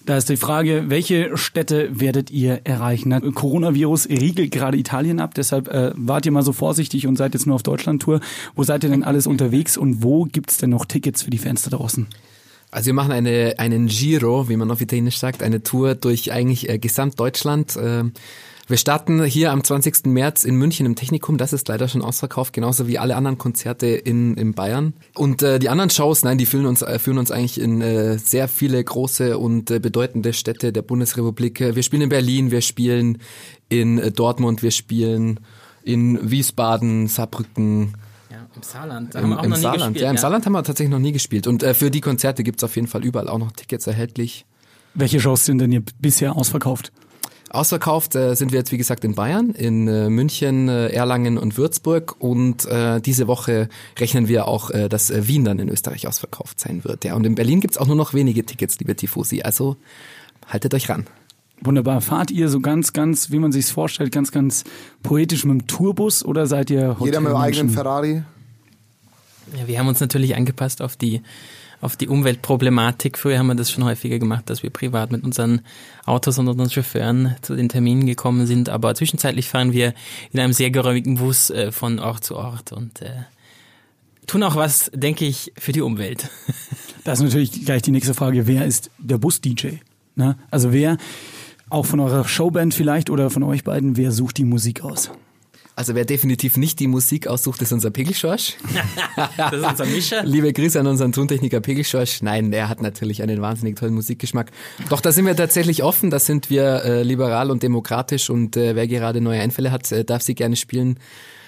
[0.05, 3.09] Da ist die Frage, welche Städte werdet ihr erreichen?
[3.09, 7.35] Na, Coronavirus riegelt gerade Italien ab, deshalb äh, wart ihr mal so vorsichtig und seid
[7.35, 8.19] jetzt nur auf Deutschland-Tour.
[8.55, 11.53] Wo seid ihr denn alles unterwegs und wo gibt's denn noch Tickets für die da
[11.53, 12.07] draußen?
[12.71, 16.67] Also wir machen eine, einen Giro, wie man auf Italienisch sagt, eine Tour durch eigentlich
[16.67, 17.75] äh, Gesamtdeutschland.
[17.75, 18.05] Äh,
[18.67, 20.05] wir starten hier am 20.
[20.05, 21.37] März in München im Technikum.
[21.37, 24.93] Das ist leider schon ausverkauft, genauso wie alle anderen Konzerte in, in Bayern.
[25.15, 28.17] Und äh, die anderen Shows, nein, die führen uns, äh, führen uns eigentlich in äh,
[28.17, 31.59] sehr viele große und äh, bedeutende Städte der Bundesrepublik.
[31.59, 33.17] Wir spielen in Berlin, wir spielen
[33.67, 35.41] in äh, Dortmund, wir spielen
[35.83, 37.95] in Wiesbaden, Saarbrücken.
[38.31, 39.13] Ja, im Saarland.
[39.13, 39.93] Da Im, haben wir auch im noch nie Saarland.
[39.93, 40.21] gespielt, ja, im ja.
[40.21, 41.47] Saarland haben wir tatsächlich noch nie gespielt.
[41.47, 44.45] Und äh, für die Konzerte gibt's auf jeden Fall überall auch noch Tickets erhältlich.
[44.93, 46.93] Welche Shows sind denn ihr bisher ausverkauft?
[47.53, 51.55] Ausverkauft äh, sind wir jetzt, wie gesagt, in Bayern, in äh, München, äh, Erlangen und
[51.55, 52.15] Würzburg.
[52.19, 56.59] Und äh, diese Woche rechnen wir auch, äh, dass äh, Wien dann in Österreich ausverkauft
[56.59, 57.05] sein wird.
[57.05, 59.43] Ja, und in Berlin gibt's auch nur noch wenige Tickets, liebe Tifosi.
[59.43, 59.77] Also
[60.47, 61.05] haltet euch ran.
[61.61, 62.01] Wunderbar.
[62.01, 64.63] Fahrt ihr so ganz, ganz, wie man sich's vorstellt, ganz, ganz
[65.03, 67.69] poetisch mit dem Tourbus oder seid ihr Jeder mit dem eigenen?
[67.69, 68.23] Ferrari.
[69.55, 71.21] Ja, wir haben uns natürlich angepasst auf die
[71.83, 73.17] auf die Umweltproblematik.
[73.17, 75.61] Früher haben wir das schon häufiger gemacht, dass wir privat mit unseren
[76.05, 78.69] Autos und unseren Chauffeuren zu den Terminen gekommen sind.
[78.69, 79.93] Aber zwischenzeitlich fahren wir
[80.31, 83.11] in einem sehr geräumigen Bus äh, von Ort zu Ort und äh,
[84.27, 86.29] tun auch was, denke ich, für die Umwelt.
[87.05, 88.47] Das ist natürlich gleich die nächste Frage.
[88.47, 89.79] Wer ist der Bus-DJ?
[90.15, 90.37] Ne?
[90.49, 90.95] Also wer,
[91.69, 95.11] auch von eurer Showband vielleicht oder von euch beiden, wer sucht die Musik aus?
[95.75, 98.57] Also wer definitiv nicht die Musik aussucht, ist unser Pegelschorsch.
[99.37, 100.23] das ist unser Mischer.
[100.23, 102.21] Liebe Grüße an unseren Tontechniker Pegelschorsch.
[102.21, 104.51] Nein, der hat natürlich einen wahnsinnig tollen Musikgeschmack.
[104.89, 108.75] Doch da sind wir tatsächlich offen, da sind wir äh, liberal und demokratisch und äh,
[108.75, 110.99] wer gerade neue Einfälle hat, äh, darf sie gerne spielen.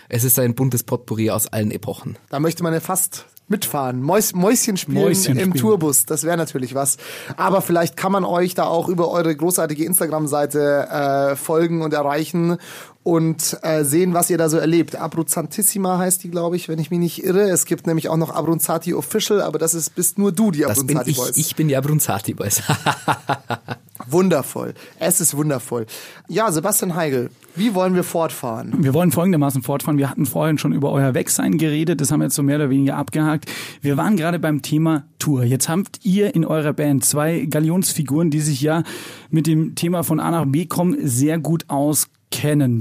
[0.10, 2.18] Es ist ein buntes Potpourri aus allen Epochen.
[2.30, 4.02] Da möchte man ja fast mitfahren.
[4.02, 5.62] Mäus, Mäuschen spielen Mäuschen im spielen.
[5.62, 6.98] Tourbus, das wäre natürlich was.
[7.38, 12.58] Aber vielleicht kann man euch da auch über eure großartige Instagram-Seite äh, folgen und erreichen
[13.06, 14.96] und äh, sehen, was ihr da so erlebt.
[14.96, 17.42] Abruzzantissima heißt die, glaube ich, wenn ich mich nicht irre.
[17.42, 21.12] Es gibt nämlich auch noch Abruzzati Official, aber das ist bist nur du, die Abruzzati
[21.12, 21.38] ich, Boys.
[21.38, 22.64] ich bin die Abruzzati Boys.
[24.08, 24.74] Wundervoll.
[25.00, 25.86] Es ist wundervoll.
[26.28, 28.74] Ja, Sebastian Heigl, wie wollen wir fortfahren?
[28.84, 29.98] Wir wollen folgendermaßen fortfahren.
[29.98, 32.02] Wir hatten vorhin schon über euer Wegsein geredet.
[32.02, 33.52] Das haben wir jetzt so mehr oder weniger abgehakt.
[33.82, 35.44] Wir waren gerade beim Thema Tour.
[35.44, 38.84] Jetzt habt ihr in eurer Band zwei Galionsfiguren, die sich ja
[39.30, 42.15] mit dem Thema von A nach B kommen sehr gut auskennen,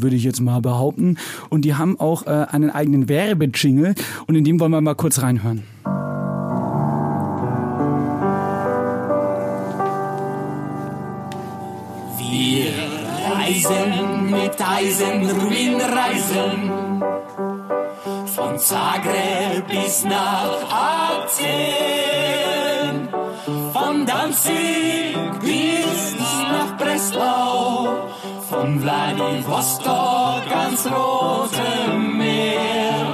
[0.02, 1.16] würde ich jetzt mal behaupten.
[1.48, 3.94] Und die haben auch äh, einen eigenen Werbejingle.
[4.26, 5.62] Und in dem wollen wir mal kurz reinhören.
[12.18, 12.72] Wir
[13.32, 17.02] reisen mit Eisenruin reisen
[18.34, 20.58] von Zagreb bis nach
[21.24, 21.44] Athen,
[23.44, 27.88] von Danzig bis nach Breslau,
[28.48, 33.06] von Vladivostok ans Rote Meer.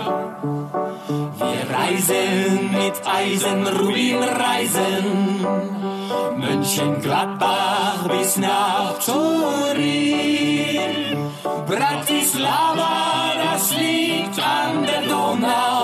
[1.38, 5.46] Wir reisen mit Eisenruin reisen
[6.36, 9.80] Mönchengladbach bis nach Turin.
[11.66, 15.79] Bratislava, das liegt an der Donau.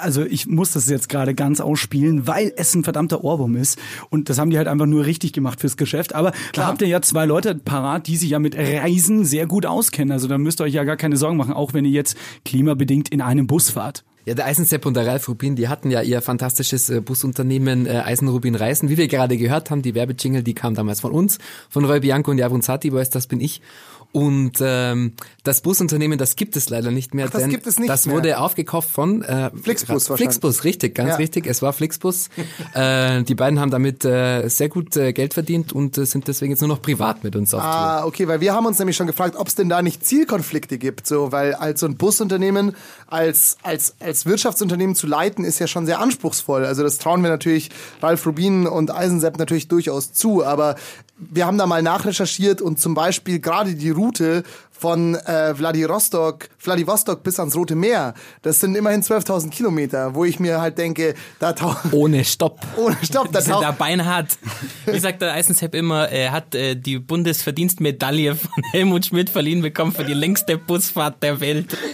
[0.00, 3.78] Also ich muss das jetzt gerade ganz ausspielen, weil es ein verdammter Ohrwurm ist.
[4.10, 6.14] Und das haben die halt einfach nur richtig gemacht fürs Geschäft.
[6.14, 9.66] Aber da habt ihr ja zwei Leute parat, die sich ja mit Reisen sehr gut
[9.66, 10.12] auskennen.
[10.12, 13.08] Also da müsst ihr euch ja gar keine Sorgen machen, auch wenn ihr jetzt klimabedingt
[13.08, 14.04] in einem Bus fahrt.
[14.28, 18.02] Ja, der Eisensepp und der Ralf Rubin, die hatten ja ihr fantastisches äh, Busunternehmen äh,
[18.04, 18.90] Eisenrubin Reisen.
[18.90, 21.38] Wie wir gerade gehört haben, die Werbejingle, die kam damals von uns,
[21.70, 23.62] von Roy Bianco und Abronzati Boys, das bin ich.
[24.10, 25.12] Und ähm,
[25.44, 28.06] das Busunternehmen, das gibt es leider nicht mehr, Ach, das denn gibt es nicht das
[28.06, 28.16] mehr.
[28.16, 30.08] wurde aufgekauft von äh, Flixbus.
[30.08, 31.16] Flixbus, richtig, ganz Ja.
[31.16, 31.46] richtig.
[31.46, 32.30] Es war Flixbus.
[32.74, 36.52] äh, die beiden haben damit äh, sehr gut äh, Geld verdient und äh, sind deswegen
[36.52, 37.62] jetzt nur noch privat mit uns auf.
[37.62, 40.78] Ah, okay, weil wir haben uns nämlich schon gefragt, ob es denn da nicht Zielkonflikte
[40.78, 42.74] gibt, so, weil als so ein Busunternehmen
[43.08, 46.64] als, als, als Wirtschaftsunternehmen zu leiten, ist ja schon sehr anspruchsvoll.
[46.64, 47.70] Also das trauen wir natürlich
[48.02, 50.76] Ralf Rubin und Eisensepp natürlich durchaus zu, aber
[51.18, 54.44] wir haben da mal nachrecherchiert und zum Beispiel gerade die Route
[54.78, 58.14] von äh, Vladivostok, Vladivostok bis ans Rote Meer.
[58.42, 61.78] Das sind immerhin 12.000 Kilometer, wo ich mir halt denke, da taucht...
[61.92, 62.60] Ohne Stopp.
[62.76, 63.32] Ohne Stopp.
[63.32, 64.38] Da sind da taucht, beinhart.
[64.86, 69.92] Wie sagt der Eisensepp immer, er hat äh, die Bundesverdienstmedaille von Helmut Schmidt verliehen bekommen
[69.92, 71.76] für die längste Busfahrt der Welt.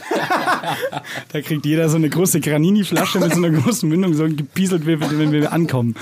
[1.33, 5.03] Da kriegt jeder so eine große Granini-Flasche mit so einer großen Mündung, so gepieselt wird,
[5.18, 5.95] wenn wir ankommen.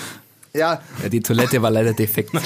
[0.55, 2.31] Ja, Ja, die Toilette war leider defekt.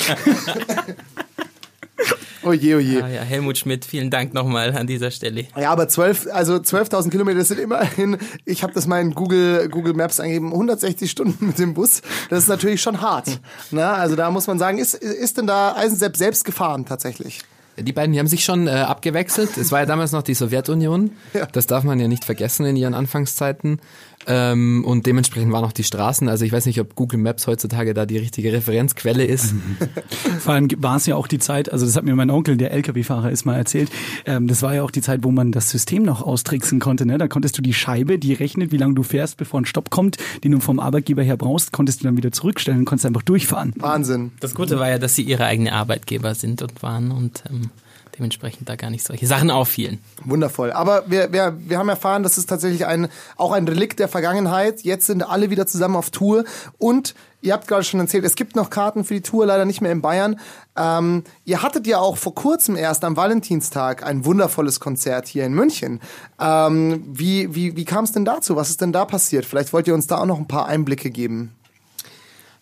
[2.45, 3.03] oh je, oh je.
[3.03, 5.47] Ah, ja, Helmut Schmidt, vielen Dank nochmal an dieser Stelle.
[5.57, 9.69] Ja, aber 12, also 12.000 Kilometer das sind immerhin, ich habe das mal in Google,
[9.69, 12.03] Google Maps eingegeben, 160 Stunden mit dem Bus.
[12.31, 13.41] Das ist natürlich schon hart.
[13.71, 17.41] Na, also da muss man sagen, ist, ist denn da Eisensepp selbst gefahren tatsächlich?
[17.79, 19.57] Die beiden, die haben sich schon äh, abgewechselt.
[19.59, 21.11] Es war ja damals noch die Sowjetunion.
[21.35, 21.47] Ja.
[21.47, 23.81] Das darf man ja nicht vergessen in ihren Anfangszeiten.
[24.27, 26.29] Ähm, und dementsprechend waren auch die Straßen.
[26.29, 29.55] Also ich weiß nicht, ob Google Maps heutzutage da die richtige Referenzquelle ist.
[30.41, 32.72] Vor allem war es ja auch die Zeit, also das hat mir mein Onkel, der
[32.72, 33.91] LKW-Fahrer ist, mal erzählt,
[34.24, 37.07] ähm, das war ja auch die Zeit, wo man das System noch austricksen konnte.
[37.07, 37.18] Ne?
[37.18, 40.16] Da konntest du die Scheibe, die rechnet, wie lange du fährst, bevor ein Stopp kommt,
[40.43, 43.72] den du vom Arbeitgeber her brauchst, konntest du dann wieder zurückstellen und konntest einfach durchfahren.
[43.77, 44.33] Wahnsinn.
[44.41, 47.70] Das Gute war ja, dass sie ihre eigene Arbeitgeber sind und waren und ähm,
[48.17, 50.01] dementsprechend da gar nicht solche Sachen auffielen.
[50.25, 50.73] Wundervoll.
[50.73, 54.83] Aber wir, wir, wir haben erfahren, das ist tatsächlich ein, auch ein Relikt der Vergangenheit.
[54.83, 56.45] Jetzt sind alle wieder zusammen auf Tour.
[56.79, 59.81] Und ihr habt gerade schon erzählt, es gibt noch Karten für die Tour, leider nicht
[59.81, 60.41] mehr in Bayern.
[60.77, 65.55] Ähm, ihr hattet ja auch vor kurzem erst am Valentinstag ein wundervolles Konzert hier in
[65.55, 66.01] München.
[66.41, 68.57] Ähm, wie wie, wie kam es denn dazu?
[68.57, 69.47] Was ist denn da passiert?
[69.47, 71.53] Vielleicht wollt ihr uns da auch noch ein paar Einblicke geben.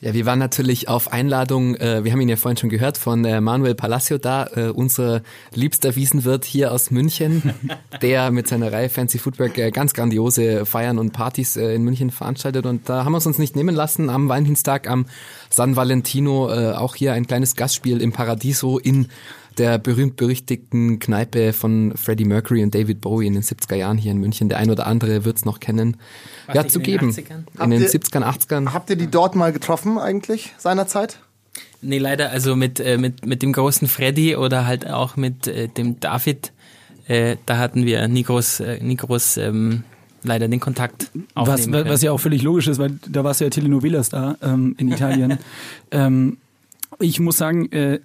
[0.04, 3.24] Ja, wir waren natürlich auf Einladung, äh, wir haben ihn ja vorhin schon gehört, von
[3.24, 5.22] äh, Manuel Palacio da, äh, unser
[5.54, 7.54] liebster Wiesenwirt hier aus München,
[8.02, 12.10] der mit seiner Reihe Fancy Footwork äh, ganz grandiose Feiern und Partys äh, in München
[12.10, 12.66] veranstaltet.
[12.66, 15.06] Und da haben wir es uns nicht nehmen lassen, am Valentinstag, am
[15.48, 19.08] San Valentino, äh, auch hier ein kleines Gastspiel im Paradiso in
[19.58, 24.18] der berühmt-berüchtigten Kneipe von Freddie Mercury und David Bowie in den 70er Jahren hier in
[24.18, 24.48] München.
[24.48, 25.96] Der ein oder andere wird's noch kennen.
[26.46, 27.10] Was, ja, in zu den geben.
[27.10, 27.30] 80ern?
[27.30, 28.72] In Habt den ihr- 70ern, 80ern.
[28.72, 31.18] Habt ihr die dort mal getroffen eigentlich seinerzeit?
[31.82, 35.68] Nee, leider, also mit, äh, mit, mit dem großen Freddy oder halt auch mit äh,
[35.68, 36.52] dem David,
[37.06, 39.84] äh, da hatten wir nie groß, äh, nie groß ähm,
[40.22, 41.90] leider den Kontakt Was, aufnehmen können.
[41.90, 44.90] was ja auch völlig logisch ist, weil da warst du ja Telenovelas da ähm, in
[44.90, 45.38] Italien.
[45.90, 46.38] ähm,
[46.98, 48.00] ich muss sagen, äh,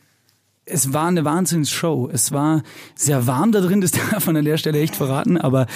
[0.69, 2.09] es war eine Wahnsinnsshow.
[2.11, 2.63] Es war
[2.95, 5.67] sehr warm da drin, das darf man an der Stelle echt verraten, aber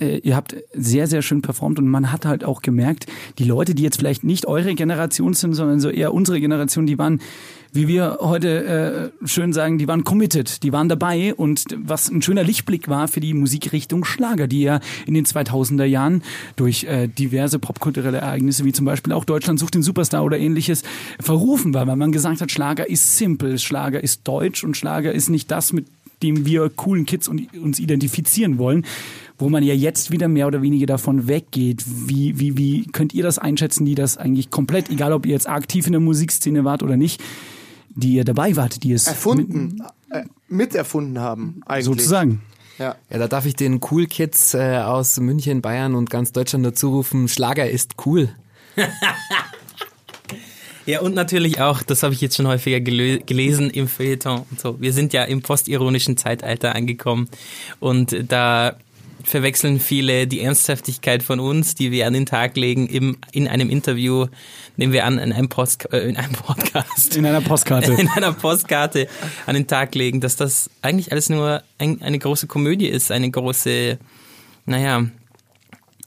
[0.00, 3.06] äh, ihr habt sehr, sehr schön performt und man hat halt auch gemerkt,
[3.38, 6.98] die Leute, die jetzt vielleicht nicht eure Generation sind, sondern so eher unsere Generation, die
[6.98, 7.20] waren
[7.72, 12.20] wie wir heute äh, schön sagen, die waren committed, die waren dabei und was ein
[12.20, 16.22] schöner Lichtblick war für die Musikrichtung Schlager, die ja in den 2000er Jahren
[16.56, 20.82] durch äh, diverse popkulturelle Ereignisse wie zum Beispiel auch Deutschland sucht den Superstar oder ähnliches
[21.18, 25.30] verrufen war, weil man gesagt hat, Schlager ist simpel, Schlager ist deutsch und Schlager ist
[25.30, 25.86] nicht das, mit
[26.22, 28.84] dem wir coolen Kids und, uns identifizieren wollen,
[29.38, 31.84] wo man ja jetzt wieder mehr oder weniger davon weggeht.
[32.06, 35.48] Wie, wie, wie könnt ihr das einschätzen, die das eigentlich komplett, egal ob ihr jetzt
[35.48, 37.20] aktiv in der Musikszene wart oder nicht,
[37.94, 41.84] die ihr dabei wart, die es Erfunden, äh, miterfunden haben eigentlich.
[41.84, 42.42] sozusagen.
[42.78, 42.96] Ja.
[43.10, 46.90] Ja, da darf ich den Cool Kids äh, aus München, Bayern und ganz Deutschland dazu
[46.90, 48.30] rufen, Schlager ist cool.
[50.84, 54.80] Ja, und natürlich auch, das habe ich jetzt schon häufiger gelesen im Feuilleton und so.
[54.80, 57.28] Wir sind ja im postironischen Zeitalter angekommen
[57.78, 58.76] und da
[59.24, 63.70] verwechseln viele die Ernsthaftigkeit von uns, die wir an den Tag legen, im, in einem
[63.70, 64.26] Interview,
[64.76, 67.16] nehmen wir an, in einem, Post, äh, in einem Podcast.
[67.16, 67.92] In einer Postkarte.
[67.98, 69.08] In einer Postkarte
[69.46, 73.30] an den Tag legen, dass das eigentlich alles nur ein, eine große Komödie ist, eine
[73.30, 73.98] große,
[74.66, 75.04] naja,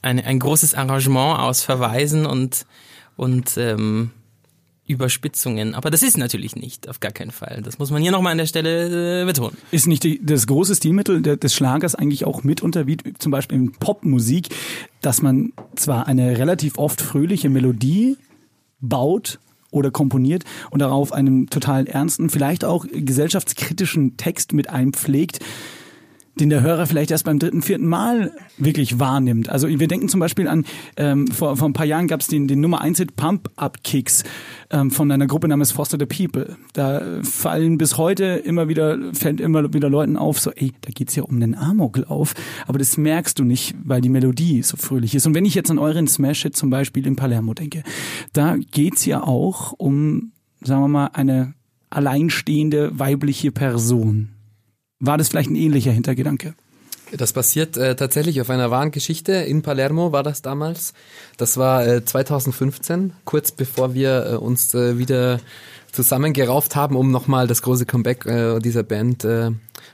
[0.02, 2.66] ein, ein großes Arrangement aus Verweisen und,
[3.16, 4.10] und ähm,
[4.86, 5.74] Überspitzungen.
[5.74, 7.60] Aber das ist natürlich nicht, auf gar keinen Fall.
[7.62, 9.56] Das muss man hier nochmal an der Stelle äh, betonen.
[9.70, 13.58] Ist nicht die, das große Stilmittel de- des Schlagers eigentlich auch mitunter, wie zum Beispiel
[13.58, 14.48] in Popmusik,
[15.00, 18.16] dass man zwar eine relativ oft fröhliche Melodie
[18.80, 19.38] baut
[19.70, 25.40] oder komponiert und darauf einen total ernsten, vielleicht auch gesellschaftskritischen Text mit einpflegt,
[26.38, 29.48] den der Hörer vielleicht erst beim dritten, vierten Mal wirklich wahrnimmt.
[29.48, 30.64] Also wir denken zum Beispiel an,
[30.96, 33.82] ähm, vor, vor ein paar Jahren gab es den, den Nummer 1 Hit Pump Up
[33.82, 34.22] Kicks
[34.70, 36.56] ähm, von einer Gruppe namens Foster the People.
[36.74, 41.16] Da fallen bis heute immer wieder, fällt immer wieder Leuten auf, so ey, da geht's
[41.16, 42.34] ja um einen Amoklauf.
[42.66, 45.26] Aber das merkst du nicht, weil die Melodie so fröhlich ist.
[45.26, 47.82] Und wenn ich jetzt an euren Smash-Hit zum Beispiel in Palermo denke,
[48.34, 51.54] da geht's ja auch um, sagen wir mal, eine
[51.88, 54.35] alleinstehende weibliche Person.
[54.98, 56.54] War das vielleicht ein ähnlicher Hintergedanke?
[57.12, 59.32] Das basiert äh, tatsächlich auf einer wahren Geschichte.
[59.32, 60.92] In Palermo war das damals.
[61.36, 65.38] Das war äh, 2015, kurz bevor wir äh, uns äh, wieder
[65.92, 69.52] zusammengerauft haben, um nochmal das große Comeback äh, dieser Band äh,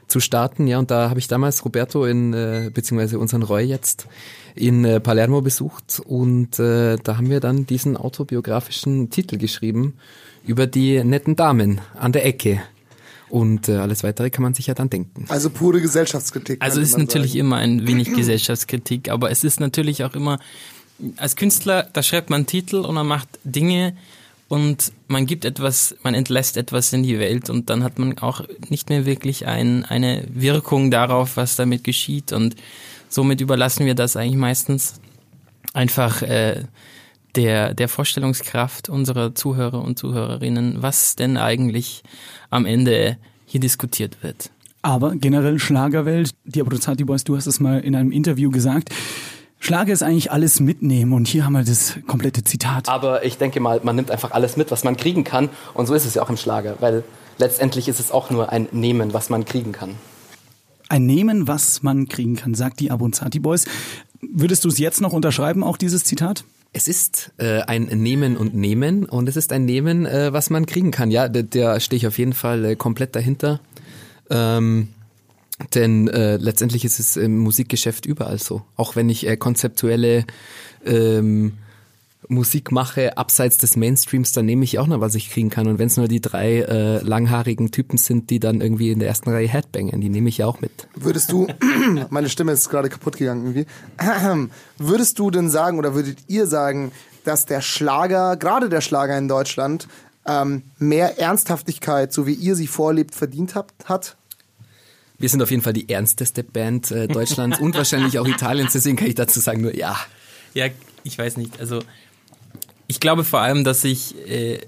[0.08, 0.66] zu starten.
[0.66, 4.06] Ja, und da habe ich damals Roberto in, äh, beziehungsweise unseren Roy jetzt
[4.54, 9.94] in äh, Palermo besucht und äh, da haben wir dann diesen autobiografischen Titel geschrieben
[10.44, 12.62] über die netten Damen an der Ecke.
[13.32, 15.24] Und äh, alles weitere kann man sich ja dann denken.
[15.28, 16.60] Also pure Gesellschaftskritik.
[16.60, 20.38] Also es ist natürlich immer ein wenig Gesellschaftskritik, aber es ist natürlich auch immer,
[21.16, 23.96] als Künstler, da schreibt man einen Titel und man macht Dinge
[24.48, 28.42] und man gibt etwas, man entlässt etwas in die Welt und dann hat man auch
[28.68, 32.54] nicht mehr wirklich ein, eine Wirkung darauf, was damit geschieht und
[33.08, 35.00] somit überlassen wir das eigentlich meistens
[35.72, 36.64] einfach äh,
[37.34, 42.02] der, der Vorstellungskraft unserer Zuhörer und Zuhörerinnen, was denn eigentlich
[42.50, 43.16] am Ende
[43.46, 44.50] hier diskutiert wird.
[44.82, 48.90] Aber generell Schlagerwelt, die Abruzzati Boys, du hast es mal in einem Interview gesagt,
[49.60, 52.88] Schlager ist eigentlich alles mitnehmen und hier haben wir das komplette Zitat.
[52.88, 55.94] Aber ich denke mal, man nimmt einfach alles mit, was man kriegen kann und so
[55.94, 57.04] ist es ja auch im Schlager, weil
[57.38, 59.94] letztendlich ist es auch nur ein Nehmen, was man kriegen kann.
[60.88, 63.66] Ein Nehmen, was man kriegen kann, sagt die Abruzzati Boys.
[64.20, 66.44] Würdest du es jetzt noch unterschreiben, auch dieses Zitat?
[66.74, 70.64] Es ist äh, ein Nehmen und Nehmen und es ist ein Nehmen, äh, was man
[70.64, 71.10] kriegen kann.
[71.10, 73.60] Ja, da, da stehe ich auf jeden Fall äh, komplett dahinter.
[74.30, 74.88] Ähm,
[75.74, 78.62] denn äh, letztendlich ist es im Musikgeschäft überall so.
[78.76, 80.24] Auch wenn ich äh, konzeptuelle
[80.84, 81.52] ähm,
[82.28, 85.66] Musik mache, abseits des Mainstreams, dann nehme ich auch noch, was ich kriegen kann.
[85.66, 89.08] Und wenn es nur die drei äh, langhaarigen Typen sind, die dann irgendwie in der
[89.08, 90.88] ersten Reihe Headbangen, die nehme ich auch mit.
[90.94, 91.48] Würdest du,
[92.10, 93.66] meine Stimme ist gerade kaputt gegangen irgendwie,
[94.78, 96.92] würdest du denn sagen oder würdet ihr sagen,
[97.24, 99.88] dass der Schlager, gerade der Schlager in Deutschland,
[100.26, 104.16] ähm, mehr Ernsthaftigkeit, so wie ihr sie vorlebt, verdient habt, hat?
[105.18, 108.96] Wir sind auf jeden Fall die ernsteste Band äh, Deutschlands und wahrscheinlich auch Italiens, deswegen
[108.96, 109.96] kann ich dazu sagen nur ja.
[110.54, 110.66] Ja,
[111.04, 111.60] ich weiß nicht.
[111.60, 111.80] Also
[112.86, 114.60] ich glaube vor allem, dass sich äh,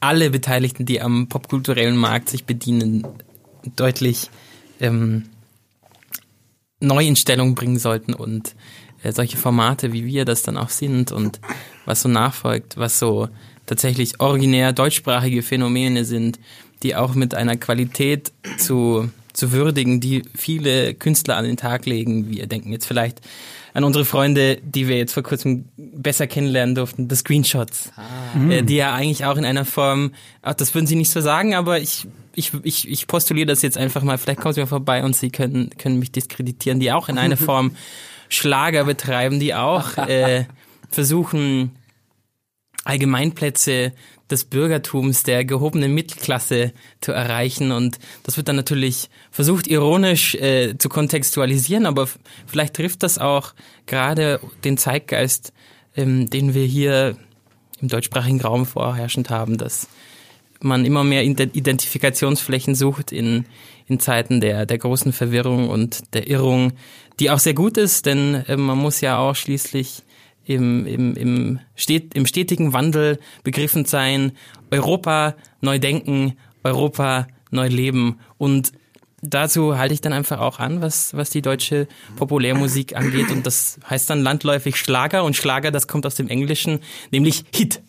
[0.00, 3.06] alle Beteiligten, die am popkulturellen Markt sich bedienen,
[3.76, 4.30] deutlich
[4.80, 5.24] ähm,
[6.80, 8.54] neu in Stellung bringen sollten und
[9.02, 11.40] äh, solche Formate, wie wir das dann auch sind und
[11.84, 13.28] was so nachfolgt, was so
[13.66, 16.38] tatsächlich originär deutschsprachige Phänomene sind,
[16.82, 22.28] die auch mit einer Qualität zu, zu würdigen, die viele Künstler an den Tag legen.
[22.28, 23.20] Wir denken jetzt vielleicht
[23.74, 28.50] an unsere Freunde, die wir jetzt vor kurzem besser kennenlernen durften, The Screenshots, ah.
[28.50, 30.12] äh, die ja eigentlich auch in einer Form,
[30.42, 33.76] ach, das würden sie nicht so sagen, aber ich ich, ich, ich postuliere das jetzt
[33.76, 37.08] einfach mal, vielleicht kommen sie mal vorbei und sie können, können mich diskreditieren, die auch
[37.08, 37.76] in einer Form
[38.28, 40.44] Schlager betreiben, die auch äh,
[40.90, 41.72] versuchen,
[42.84, 43.92] Allgemeinplätze
[44.32, 47.70] des Bürgertums, der gehobenen Mittelklasse zu erreichen.
[47.70, 52.08] Und das wird dann natürlich versucht, ironisch äh, zu kontextualisieren, aber
[52.46, 53.54] vielleicht trifft das auch
[53.86, 55.52] gerade den Zeitgeist,
[55.96, 57.16] ähm, den wir hier
[57.80, 59.88] im deutschsprachigen Raum vorherrschend haben, dass
[60.60, 63.46] man immer mehr Identifikationsflächen sucht in,
[63.88, 66.72] in Zeiten der, der großen Verwirrung und der Irrung,
[67.18, 70.02] die auch sehr gut ist, denn äh, man muss ja auch schließlich
[70.44, 74.32] im, im, im, stet, im stetigen Wandel begriffen sein,
[74.70, 76.34] Europa neu denken,
[76.64, 78.18] Europa neu leben.
[78.38, 78.72] Und
[79.20, 81.86] dazu halte ich dann einfach auch an, was, was die deutsche
[82.16, 83.30] Populärmusik angeht.
[83.30, 85.24] Und das heißt dann landläufig Schlager.
[85.24, 86.80] Und Schlager, das kommt aus dem Englischen,
[87.10, 87.82] nämlich Hit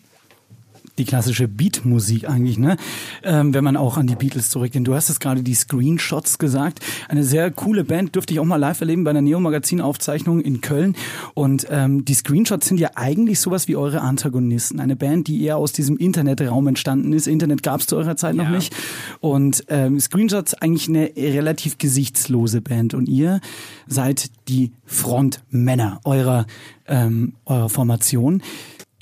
[0.98, 2.76] die klassische Beatmusik eigentlich, ne?
[3.22, 4.86] Ähm, wenn man auch an die Beatles zurückgeht.
[4.86, 6.80] Du hast es gerade die Screenshots gesagt.
[7.08, 10.94] Eine sehr coole Band dürfte ich auch mal live erleben bei einer Neo-Magazin-Aufzeichnung in Köln.
[11.34, 14.78] Und ähm, die Screenshots sind ja eigentlich sowas wie eure Antagonisten.
[14.78, 17.26] Eine Band, die eher aus diesem Internetraum entstanden ist.
[17.26, 18.74] Internet gab es zu eurer Zeit noch nicht.
[19.20, 22.94] Und ähm, Screenshots eigentlich eine relativ gesichtslose Band.
[22.94, 23.40] Und ihr
[23.86, 26.46] seid die Frontmänner eurer,
[26.86, 28.42] ähm, eurer Formation.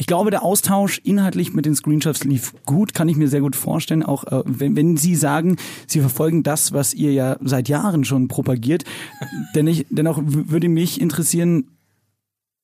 [0.02, 3.54] Ich glaube, der Austausch inhaltlich mit den Screenshots lief gut, kann ich mir sehr gut
[3.54, 4.02] vorstellen.
[4.02, 8.26] Auch äh, wenn, wenn Sie sagen, Sie verfolgen das, was ihr ja seit Jahren schon
[8.26, 8.82] propagiert.
[9.54, 11.68] denn ich, dennoch würde mich interessieren,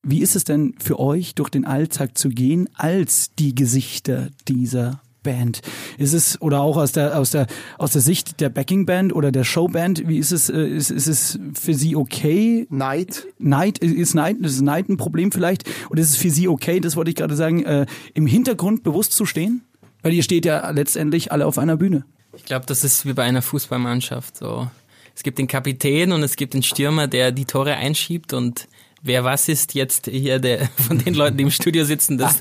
[0.02, 5.00] wie ist es denn für euch, durch den Alltag zu gehen, als die Gesichter dieser
[5.28, 5.60] Band?
[5.98, 9.30] Ist es oder auch aus der aus der aus der Sicht der Backing Band oder
[9.30, 10.08] der Showband?
[10.08, 10.48] Wie ist es?
[10.48, 12.66] Äh, ist, ist es für Sie okay?
[12.70, 13.26] Neid.
[13.38, 15.68] Neid ist Neid ist Neid ein Problem vielleicht?
[15.90, 16.80] Oder ist es für Sie okay?
[16.80, 17.64] Das wollte ich gerade sagen.
[17.64, 19.64] Äh, Im Hintergrund bewusst zu stehen,
[20.02, 22.04] weil ihr steht ja letztendlich alle auf einer Bühne.
[22.34, 24.70] Ich glaube, das ist wie bei einer Fußballmannschaft so.
[25.14, 28.68] Es gibt den Kapitän und es gibt den Stürmer, der die Tore einschiebt und
[29.02, 32.38] wer was ist jetzt hier der von den Leuten, die im Studio sitzen, das,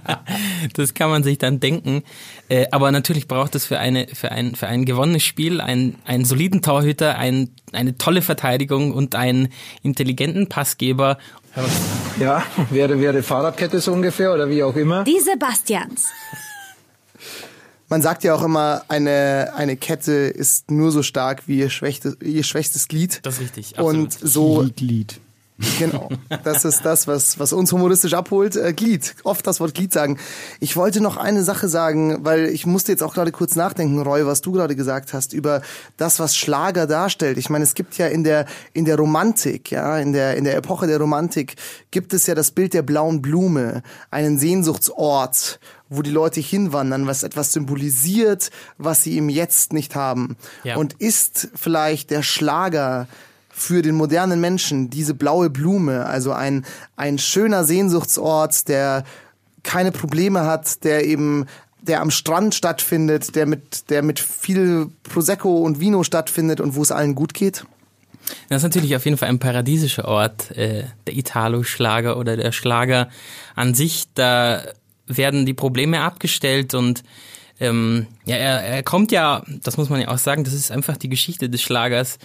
[0.74, 2.02] das kann man sich dann denken.
[2.48, 6.24] Äh, aber natürlich braucht es für eine für ein für ein gewonnenes Spiel einen, einen
[6.24, 9.48] soliden Torhüter, ein, eine tolle Verteidigung und einen
[9.82, 11.18] intelligenten Passgeber.
[12.20, 15.04] Ja, wäre wäre Fahrradkette so ungefähr oder wie auch immer.
[15.04, 16.06] Die Sebastians.
[17.90, 22.18] Man sagt ja auch immer, eine, eine Kette ist nur so stark wie ihr, schwächstes,
[22.22, 23.20] ihr schwächstes Glied.
[23.22, 23.78] Das ist richtig.
[23.78, 25.20] Und so Glied, Glied.
[25.78, 26.08] Genau.
[26.44, 28.54] Das ist das, was, was uns humoristisch abholt.
[28.54, 29.16] Äh, Glied.
[29.24, 30.18] Oft das Wort Glied sagen.
[30.60, 34.24] Ich wollte noch eine Sache sagen, weil ich musste jetzt auch gerade kurz nachdenken, Roy,
[34.24, 35.62] was du gerade gesagt hast, über
[35.96, 37.38] das, was Schlager darstellt.
[37.38, 40.56] Ich meine, es gibt ja in der, in der Romantik, ja, in der, in der
[40.56, 41.56] Epoche der Romantik
[41.90, 47.22] gibt es ja das Bild der blauen Blume, einen Sehnsuchtsort, wo die Leute hinwandern, was
[47.22, 50.36] etwas symbolisiert, was sie im Jetzt nicht haben.
[50.62, 50.76] Ja.
[50.76, 53.08] Und ist vielleicht der Schlager
[53.58, 56.64] für den modernen Menschen diese blaue Blume, also ein,
[56.96, 59.04] ein schöner Sehnsuchtsort, der
[59.62, 61.46] keine Probleme hat, der eben
[61.80, 66.82] der am Strand stattfindet, der mit, der mit viel Prosecco und Vino stattfindet und wo
[66.82, 67.64] es allen gut geht?
[68.48, 73.08] Das ist natürlich auf jeden Fall ein paradiesischer Ort, äh, der Italo-Schlager oder der Schlager
[73.54, 74.04] an sich.
[74.14, 74.62] Da
[75.06, 77.02] werden die Probleme abgestellt und
[77.60, 80.96] ähm, ja, er, er kommt ja, das muss man ja auch sagen, das ist einfach
[80.96, 82.18] die Geschichte des Schlagers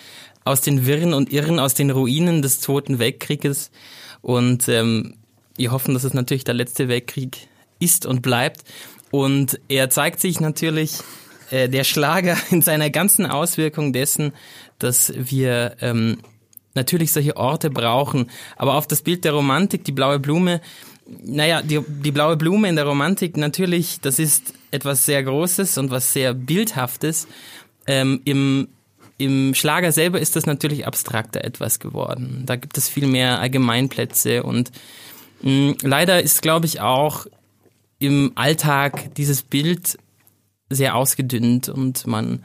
[0.44, 3.72] aus den Wirren und Irren, aus den Ruinen des Zweiten Weltkrieges.
[4.22, 5.16] Und ähm,
[5.58, 7.48] wir hoffen, dass es natürlich der letzte Weltkrieg
[7.80, 8.64] ist und bleibt.
[9.12, 11.00] Und er zeigt sich natürlich,
[11.52, 14.34] äh, der Schlager, in seiner ganzen Auswirkung dessen,
[14.80, 16.18] dass wir ähm,
[16.74, 18.30] natürlich solche Orte brauchen.
[18.56, 20.62] Aber auf das Bild der Romantik, die blaue Blume,
[21.06, 25.92] naja, die, die blaue Blume in der Romantik natürlich, das ist etwas sehr Großes und
[25.92, 27.28] was sehr Bildhaftes.
[27.86, 28.70] Ähm, Im
[29.24, 32.44] im Schlager selber ist das natürlich abstrakter etwas geworden.
[32.46, 34.72] Da gibt es viel mehr Allgemeinplätze und
[35.42, 37.26] mh, leider ist, glaube ich, auch
[38.00, 39.98] im Alltag dieses Bild
[40.70, 42.44] sehr ausgedünnt und man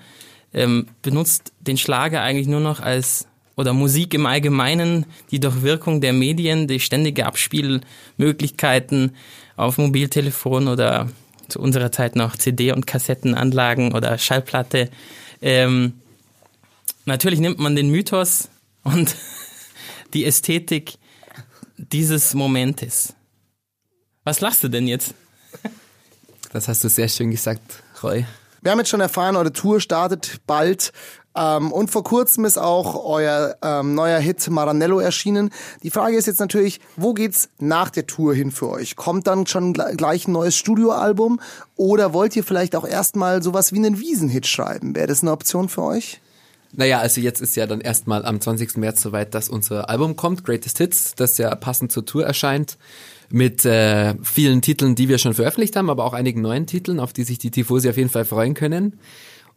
[0.53, 3.27] ähm, benutzt den Schlager eigentlich nur noch als
[3.57, 9.17] oder Musik im Allgemeinen, die durch Wirkung der Medien, die ständige Abspielmöglichkeiten
[9.57, 11.09] auf Mobiltelefon oder
[11.49, 14.91] zu unserer Zeit noch CD- und Kassettenanlagen oder Schallplatte,
[15.43, 15.95] ähm,
[17.09, 18.49] natürlich nimmt man den Mythos
[18.85, 19.17] und
[20.15, 20.99] die Ästhetik
[21.77, 23.15] dieses Momentes.
[24.25, 25.15] Was lachst du denn jetzt?
[26.53, 28.25] Das hast du sehr schön gesagt, Roy.
[28.63, 30.93] Wir haben jetzt schon erfahren, eure Tour startet bald.
[31.37, 35.51] Ähm, und vor kurzem ist auch euer ähm, neuer Hit Maranello erschienen.
[35.83, 38.97] Die Frage ist jetzt natürlich, wo geht's nach der Tour hin für euch?
[38.97, 41.41] Kommt dann schon gleich ein neues Studioalbum?
[41.77, 44.97] Oder wollt ihr vielleicht auch erstmal sowas wie einen Wiesenhit schreiben?
[44.97, 46.21] Wäre das eine Option für euch?
[46.73, 48.77] Naja, also jetzt ist ja dann erstmal am 20.
[48.77, 52.77] März soweit, dass unser Album kommt, Greatest Hits, das ja passend zur Tour erscheint,
[53.31, 57.13] mit äh, vielen Titeln, die wir schon veröffentlicht haben, aber auch einigen neuen Titeln, auf
[57.13, 58.99] die sich die Tifosi auf jeden Fall freuen können.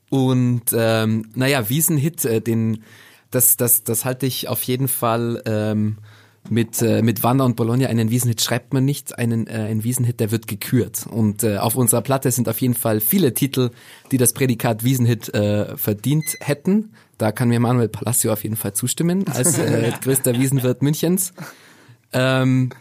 [0.10, 2.84] Und ähm, naja, Wiesenhit, äh, den
[3.32, 5.98] das, das, das halte ich auf jeden Fall ähm,
[6.50, 10.20] mit, äh, mit Wanner und Bologna einen Wiesenhit schreibt man nicht, einen, äh, einen Wiesenhit,
[10.20, 11.06] der wird gekürt.
[11.10, 13.70] Und äh, auf unserer Platte sind auf jeden Fall viele Titel,
[14.12, 16.94] die das Prädikat Wiesenhit äh, verdient hätten.
[17.18, 21.34] Da kann mir Manuel Palacio auf jeden Fall zustimmen, als äh, größter Wiesenwirt Münchens.
[22.12, 22.72] Ähm,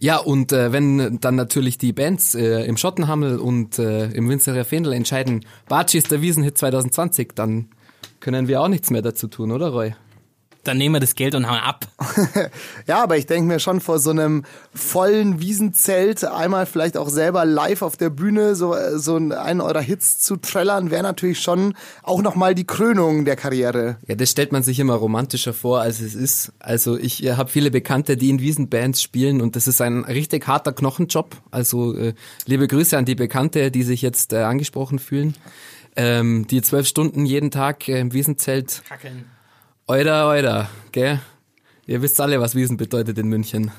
[0.00, 4.64] ja, und äh, wenn dann natürlich die Bands äh, im Schottenhammel und äh, im Winzerer
[4.64, 7.68] Fendel entscheiden, Baci ist der Wiesenhit 2020, dann
[8.20, 9.94] können wir auch nichts mehr dazu tun, oder Roy?
[10.66, 11.86] Dann nehmen wir das Geld und hauen ab.
[12.86, 14.44] ja, aber ich denke mir schon vor so einem
[14.74, 20.18] vollen Wiesenzelt einmal vielleicht auch selber live auf der Bühne so, so einen eurer Hits
[20.18, 23.98] zu trällern, wäre natürlich schon auch nochmal die Krönung der Karriere.
[24.08, 26.52] Ja, das stellt man sich immer romantischer vor, als es ist.
[26.58, 30.48] Also ich äh, habe viele Bekannte, die in Wiesenbands spielen und das ist ein richtig
[30.48, 31.36] harter Knochenjob.
[31.52, 32.14] Also äh,
[32.46, 35.34] liebe Grüße an die Bekannte, die sich jetzt äh, angesprochen fühlen.
[35.94, 38.82] Ähm, die zwölf Stunden jeden Tag äh, im Wiesenzelt.
[38.86, 39.35] Kackeln.
[39.88, 41.20] Euda, euda, gell?
[41.86, 43.70] Ihr wisst alle, was Wiesen bedeutet in München.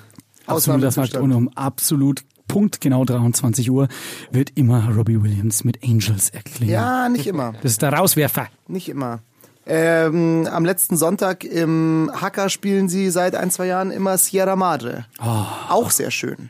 [0.46, 3.90] Absolut, das sagt und um absolut Punkt genau 23 Uhr
[4.32, 6.74] wird immer Robbie Williams mit Angels erklingen.
[6.74, 7.56] Ja, nicht immer.
[7.62, 8.48] Das ist der Rauswerfer.
[8.70, 9.20] Nicht immer.
[9.66, 15.06] Ähm, am letzten Sonntag im Hacker spielen sie seit ein, zwei Jahren immer Sierra Madre.
[15.22, 15.46] Oh.
[15.68, 16.50] Auch sehr schön.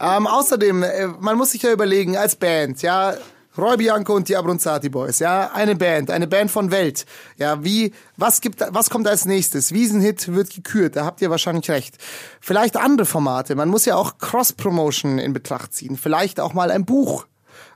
[0.00, 3.12] Ähm, außerdem, äh, man muss sich ja überlegen, als Band, ja,
[3.58, 7.06] Roy Bianco und die Abronzati Boys, ja, eine Band, eine Band von Welt.
[7.38, 9.72] Ja, wie, was gibt, was kommt als nächstes?
[9.72, 11.96] Wiesenhit wird gekürt, da habt ihr wahrscheinlich recht.
[12.40, 15.96] Vielleicht andere Formate, man muss ja auch Cross-Promotion in Betracht ziehen.
[15.96, 17.26] Vielleicht auch mal ein Buch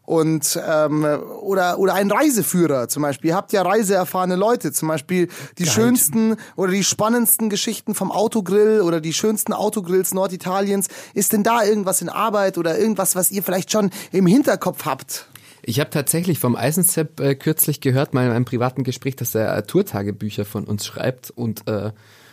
[0.05, 1.05] und ähm,
[1.41, 3.31] oder oder ein Reiseführer zum Beispiel.
[3.31, 5.29] Ihr habt ja reiseerfahrene Leute, zum Beispiel
[5.59, 5.73] die Geil.
[5.73, 10.89] schönsten oder die spannendsten Geschichten vom Autogrill oder die schönsten Autogrills Norditaliens.
[11.15, 15.27] Ist denn da irgendwas in Arbeit oder irgendwas, was ihr vielleicht schon im Hinterkopf habt?
[15.65, 19.57] Ich habe tatsächlich vom Eisensepp äh, kürzlich gehört, mal in einem privaten Gespräch, dass er
[19.57, 21.93] äh, Tourtagebücher von uns schreibt und äh,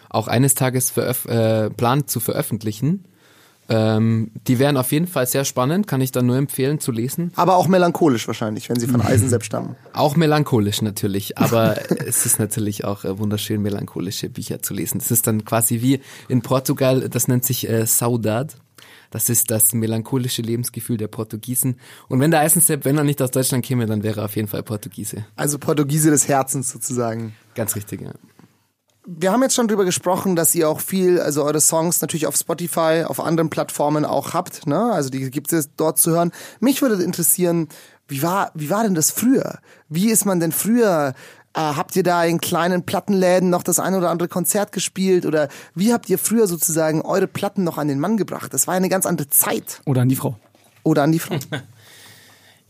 [0.09, 3.05] auch eines Tages äh, plant zu veröffentlichen.
[3.71, 7.32] Ähm, die wären auf jeden Fall sehr spannend, kann ich da nur empfehlen zu lesen.
[7.36, 9.75] Aber auch melancholisch wahrscheinlich, wenn sie von Eisensepp stammen.
[9.93, 11.77] Auch melancholisch natürlich, aber
[12.07, 14.97] es ist natürlich auch äh, wunderschön, melancholische Bücher zu lesen.
[14.97, 18.55] Das ist dann quasi wie in Portugal, das nennt sich äh, Saudade.
[19.10, 21.80] Das ist das melancholische Lebensgefühl der Portugiesen.
[22.07, 24.47] Und wenn der Eisensepp, wenn er nicht aus Deutschland käme, dann wäre er auf jeden
[24.47, 25.26] Fall Portugiese.
[25.36, 27.34] Also Portugiese des Herzens sozusagen.
[27.55, 28.12] Ganz richtig, ja.
[29.12, 32.36] Wir haben jetzt schon drüber gesprochen, dass ihr auch viel, also eure Songs natürlich auf
[32.36, 34.91] Spotify, auf anderen Plattformen auch habt, ne?
[34.91, 36.32] Also die gibt es dort zu hören.
[36.60, 37.70] Mich würde interessieren,
[38.07, 39.60] wie war, wie war denn das früher?
[39.88, 41.14] Wie ist man denn früher
[41.54, 45.26] äh, habt ihr da in kleinen Plattenläden noch das ein oder andere Konzert gespielt?
[45.26, 48.54] Oder wie habt ihr früher sozusagen eure Platten noch an den Mann gebracht?
[48.54, 49.82] Das war eine ganz andere Zeit.
[49.86, 50.38] Oder an die Frau.
[50.84, 51.38] Oder an die Frau.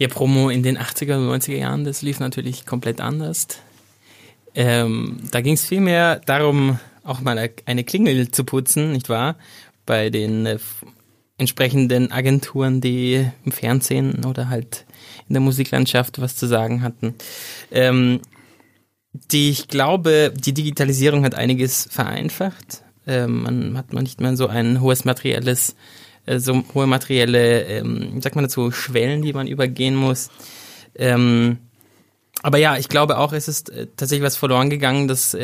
[0.01, 3.47] Ja, Promo in den 80er und 90er Jahren, das lief natürlich komplett anders.
[4.55, 9.35] Ähm, da ging es vielmehr darum, auch mal eine Klingel zu putzen, nicht wahr?
[9.85, 10.57] Bei den äh,
[11.37, 14.85] entsprechenden Agenturen, die im Fernsehen oder halt
[15.27, 17.15] in der Musiklandschaft was zu sagen hatten.
[17.71, 18.21] Ähm,
[19.13, 22.83] die, ich glaube, die Digitalisierung hat einiges vereinfacht.
[23.07, 25.75] Ähm, man hat man nicht mehr so ein hohes materielles,
[26.25, 30.29] äh, so hohe materielle, ähm, wie sagt man dazu, Schwellen, die man übergehen muss.
[30.95, 31.57] Ähm,
[32.43, 35.35] aber ja, ich glaube auch, es ist äh, tatsächlich was verloren gegangen, dass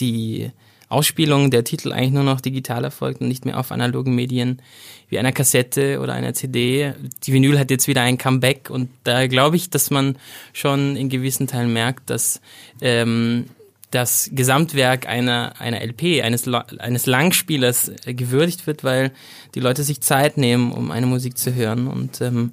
[0.00, 0.50] die
[0.88, 4.62] Ausspielung der Titel eigentlich nur noch digital erfolgt und nicht mehr auf analogen Medien
[5.08, 6.94] wie einer Kassette oder einer CD.
[7.24, 10.16] Die Vinyl hat jetzt wieder ein Comeback und da glaube ich, dass man
[10.52, 12.40] schon in gewissen Teilen merkt, dass
[12.80, 13.46] ähm,
[13.90, 19.12] das Gesamtwerk einer, einer LP, eines, eines Langspielers äh, gewürdigt wird, weil
[19.54, 21.86] die Leute sich Zeit nehmen, um eine Musik zu hören.
[21.86, 22.52] Und ähm,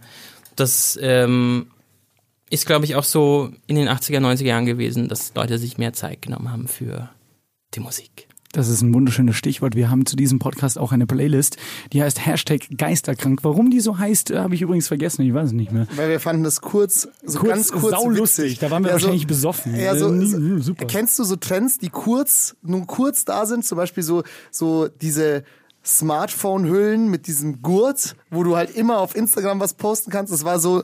[0.56, 1.68] das ähm,
[2.50, 5.94] ist, glaube ich, auch so in den 80er, 90er Jahren gewesen, dass Leute sich mehr
[5.94, 7.10] Zeit genommen haben für
[7.74, 8.25] die Musik.
[8.56, 9.76] Das ist ein wunderschönes Stichwort.
[9.76, 11.58] Wir haben zu diesem Podcast auch eine Playlist,
[11.92, 13.40] die heißt Hashtag Geisterkrank.
[13.44, 15.24] Warum die so heißt, äh, habe ich übrigens vergessen.
[15.24, 15.88] Ich weiß es nicht mehr.
[15.98, 18.46] Weil wir fanden das kurz, so kurz, ganz kurz saulustig.
[18.46, 18.60] witzig.
[18.60, 19.76] Da waren wir Ja, wahrscheinlich so, besoffen.
[19.78, 20.86] Ja, so, Äh, nie- super.
[20.86, 23.66] Kennst du so Trends, die kurz, nun kurz da sind?
[23.66, 25.44] Zum Beispiel so, so diese
[25.84, 30.32] Smartphone-Hüllen mit diesem Gurt, wo du halt immer auf Instagram was posten kannst.
[30.32, 30.84] Das war so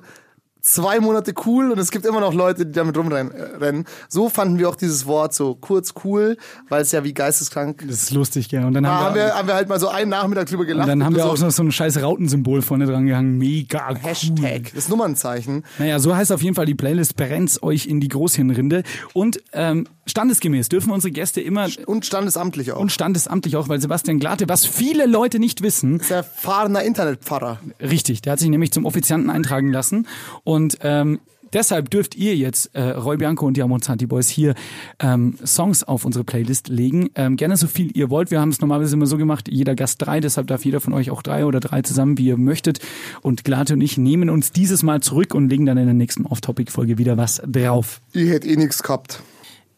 [0.62, 3.34] zwei Monate cool und es gibt immer noch Leute, die damit rumrennen.
[3.34, 3.84] äh.
[4.10, 6.38] So fanden wir auch dieses Wort so kurz cool,
[6.70, 7.84] weil es ja wie geisteskrank.
[7.88, 8.68] Das ist lustig, ja.
[8.68, 10.90] Und dann Da haben wir, haben wir halt mal so einen Nachmittag drüber und gelacht.
[10.90, 13.38] dann haben wir so auch noch so ein scheiß Rautensymbol vorne dran gehangen.
[13.38, 14.00] Mega cool.
[14.02, 15.64] Hashtag, das Nummernzeichen.
[15.80, 18.84] Naja, so heißt auf jeden Fall die Playlist Brennt's euch in die Großhirnrinde.
[19.14, 21.68] Und ähm, standesgemäß dürfen unsere Gäste immer...
[21.86, 22.80] Und standesamtlich auch.
[22.80, 26.00] Und standesamtlich auch, weil Sebastian Glate, was viele Leute nicht wissen...
[26.00, 27.60] Ist erfahrener Internetpfarrer.
[27.80, 30.08] Richtig, der hat sich nämlich zum Offizianten eintragen lassen.
[30.44, 30.51] Und
[30.82, 31.20] ähm,
[31.54, 34.56] deshalb dürft ihr jetzt, äh, Roy Bianco und die Amonzanti Boys, hier
[35.00, 37.10] ähm, Songs auf unsere Playlist legen.
[37.16, 38.32] Ähm, gerne so viel ihr wollt.
[38.32, 41.12] Wir haben es normalerweise immer so gemacht, jeder Gast drei, deshalb darf jeder von euch
[41.12, 42.80] auch drei oder drei zusammen, wie ihr möchtet.
[43.22, 46.26] Und Glate und ich nehmen uns dieses Mal zurück und legen dann in der nächsten
[46.26, 48.02] Off-Topic-Folge wieder was drauf.
[48.14, 49.22] Ihr hättet eh nichts gehabt.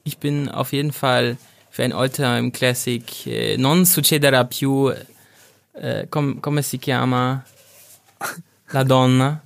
[0.03, 1.37] Ich bin auf jeden Fall
[1.69, 4.91] für ein All-Time Classic eh, Non succederà più
[5.73, 7.43] eh, com, come si chiama
[8.71, 9.41] La Donna.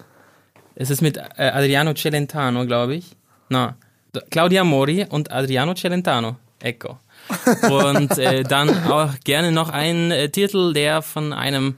[0.79, 3.15] Es ist mit äh, Adriano Celentano, glaube ich.
[3.49, 6.37] D- Claudia Mori und Adriano Celentano.
[6.59, 6.97] Ecco.
[7.69, 11.75] Und äh, dann auch gerne noch ein äh, Titel, der von einem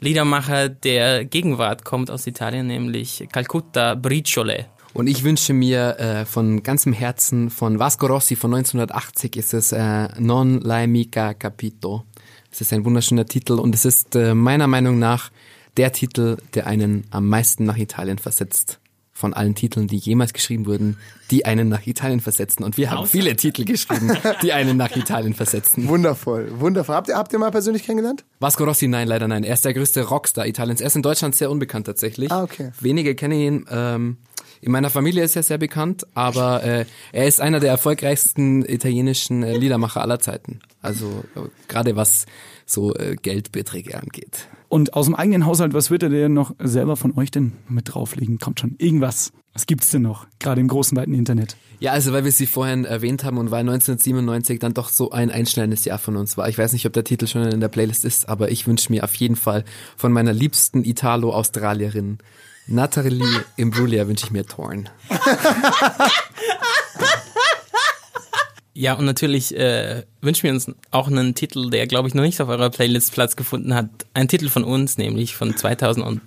[0.00, 4.66] Liedermacher der Gegenwart kommt aus Italien, nämlich Calcutta Briciole.
[4.94, 9.72] Und ich wünsche mir äh, von ganzem Herzen von Vasco Rossi von 1980 ist es
[9.72, 12.04] äh, Non l'hai mica capito.
[12.50, 15.30] Es ist ein wunderschöner Titel und es ist äh, meiner Meinung nach
[15.76, 18.78] der Titel, der einen am meisten nach Italien versetzt.
[19.12, 20.98] Von allen Titeln, die jemals geschrieben wurden,
[21.30, 22.62] die einen nach Italien versetzen.
[22.64, 24.12] Und wir haben Außer- viele Titel geschrieben,
[24.42, 25.88] die einen nach Italien versetzen.
[25.88, 26.94] Wundervoll, wundervoll.
[26.94, 28.26] Habt ihr, habt ihr mal persönlich kennengelernt?
[28.40, 29.42] Vasco Rossi, nein, leider nein.
[29.42, 30.82] Er ist der größte Rockstar Italiens.
[30.82, 32.30] Er ist in Deutschland sehr unbekannt tatsächlich.
[32.30, 32.72] Ah, okay.
[32.78, 33.66] Wenige kennen ihn.
[33.70, 34.18] Ähm,
[34.60, 39.42] in meiner Familie ist er sehr bekannt, aber äh, er ist einer der erfolgreichsten italienischen
[39.42, 40.60] äh, Liedermacher aller Zeiten.
[40.82, 42.26] Also äh, gerade was
[42.66, 44.48] so äh, Geldbeträge angeht.
[44.68, 47.94] Und aus dem eigenen Haushalt, was wird er denn noch selber von euch denn mit
[47.94, 48.38] drauflegen?
[48.38, 49.32] Kommt schon, irgendwas.
[49.52, 50.26] Was gibt's denn noch?
[50.38, 51.56] Gerade im großen, weiten Internet.
[51.78, 55.30] Ja, also weil wir sie vorhin erwähnt haben und weil 1997 dann doch so ein
[55.30, 56.48] einschneidendes Jahr von uns war.
[56.48, 59.04] Ich weiß nicht, ob der Titel schon in der Playlist ist, aber ich wünsche mir
[59.04, 59.64] auf jeden Fall
[59.96, 62.18] von meiner liebsten Italo-Australierin
[62.68, 64.88] Natalie Imbruglia wünsche ich mir Torn.
[68.78, 72.42] Ja, und natürlich äh, wünschen wir uns auch einen Titel, der, glaube ich, noch nicht
[72.42, 73.88] auf eurer Playlist Platz gefunden hat.
[74.12, 76.20] Ein Titel von uns, nämlich von 2005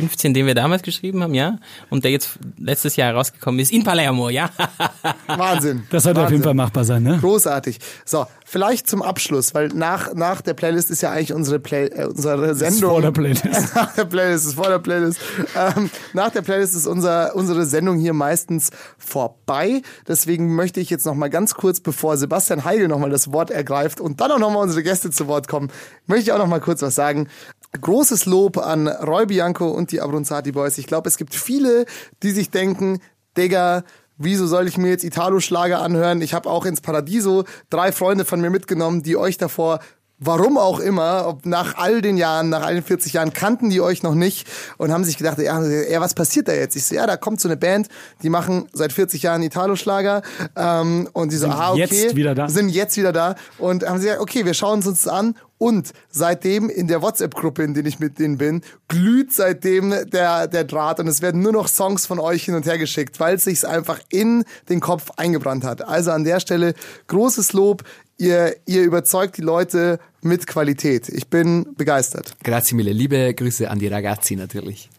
[0.00, 1.58] 15, den wir damals geschrieben haben, ja.
[1.90, 4.50] Und der jetzt letztes Jahr herausgekommen ist in Palermo, ja.
[5.26, 5.84] Wahnsinn.
[5.90, 7.18] Das sollte auf jeden Fall machbar sein, ne?
[7.20, 7.78] Großartig.
[8.04, 12.06] So, vielleicht zum Abschluss, weil nach, nach der Playlist ist ja eigentlich unsere, Play, äh,
[12.06, 12.90] unsere Sendung.
[12.90, 13.44] vor der Playlist.
[13.74, 15.20] nach der Playlist ist vor der Playlist.
[15.56, 19.82] Ähm, nach der Playlist ist unser, unsere Sendung hier meistens vorbei.
[20.06, 23.50] Deswegen möchte ich jetzt noch mal ganz kurz, bevor Sebastian Heigl noch mal das Wort
[23.50, 25.70] ergreift und dann auch noch mal unsere Gäste zu Wort kommen,
[26.06, 27.28] möchte ich auch noch mal kurz was sagen.
[27.72, 30.78] Großes Lob an Roy Bianco und die Abronzati Boys.
[30.78, 31.84] Ich glaube, es gibt viele,
[32.22, 33.00] die sich denken,
[33.36, 33.84] Digga,
[34.16, 36.22] wieso soll ich mir jetzt Italo-Schlager anhören?
[36.22, 39.80] Ich habe auch ins Paradiso drei Freunde von mir mitgenommen, die euch davor
[40.20, 44.14] Warum auch immer, ob nach all den Jahren, nach 41 Jahren kannten die euch noch
[44.14, 46.74] nicht und haben sich gedacht, ja, ja was passiert da jetzt?
[46.74, 47.88] Ich so, ja, da kommt so eine Band,
[48.22, 50.22] die machen seit 40 Jahren Italo-Schlager
[50.56, 52.48] ähm, und die so, Sind ah, okay, jetzt wieder da.
[52.48, 55.92] sind jetzt wieder da und haben sie gesagt, okay, wir schauen uns das an und
[56.08, 61.00] seitdem in der WhatsApp-Gruppe, in der ich mit denen bin, glüht seitdem der, der Draht
[61.00, 63.66] und es werden nur noch Songs von euch hin und her geschickt, weil es sich
[63.66, 65.82] einfach in den Kopf eingebrannt hat.
[65.82, 66.74] Also an der Stelle
[67.08, 67.82] großes Lob.
[68.18, 71.08] Ihr, ihr überzeugt die Leute mit Qualität.
[71.08, 72.36] Ich bin begeistert.
[72.42, 72.92] Grazie mille.
[72.92, 74.90] Liebe Grüße an die Ragazzi natürlich.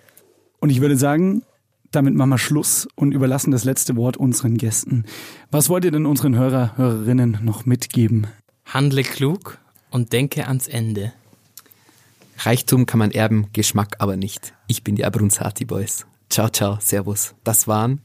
[0.62, 1.44] Und ich würde sagen,
[1.92, 5.06] damit machen wir Schluss und überlassen das letzte Wort unseren Gästen.
[5.52, 8.28] Was wollt ihr denn unseren Hörer, Hörerinnen noch mitgeben?
[8.66, 9.58] Handle klug
[9.90, 11.12] und denke ans Ende.
[12.38, 14.54] Reichtum kann man erben, Geschmack aber nicht.
[14.68, 16.06] Ich bin die Abronzati Boys.
[16.30, 17.34] Ciao, ciao, servus.
[17.44, 18.02] Das waren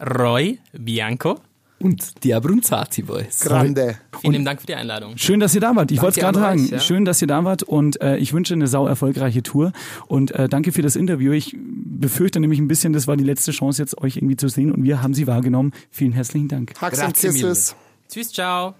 [0.00, 1.40] Roy Bianco.
[1.82, 3.40] Und die Abronzati Boys.
[3.40, 3.96] Grande.
[4.20, 5.16] Vielen lieben Dank für die Einladung.
[5.16, 5.90] Schön, dass ihr da wart.
[5.90, 6.66] Ich wollte es gerade sagen.
[6.66, 6.78] ja.
[6.78, 9.72] Schön, dass ihr da wart und äh, ich wünsche eine sau erfolgreiche Tour
[10.06, 11.32] und äh, danke für das Interview.
[11.32, 14.72] Ich befürchte nämlich ein bisschen, das war die letzte Chance jetzt euch irgendwie zu sehen
[14.72, 15.72] und wir haben sie wahrgenommen.
[15.90, 16.72] Vielen herzlichen Dank.
[16.80, 17.14] Hugs und.
[17.14, 17.76] Kisses.
[18.08, 18.74] Tschüss, ciao.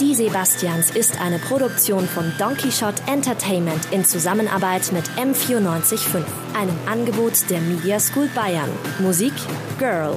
[0.00, 6.24] Die Sebastians ist eine Produktion von Donkey Shot Entertainment in Zusammenarbeit mit M945,
[6.58, 8.70] einem Angebot der Media School Bayern.
[9.00, 9.34] Musik
[9.78, 10.16] Girl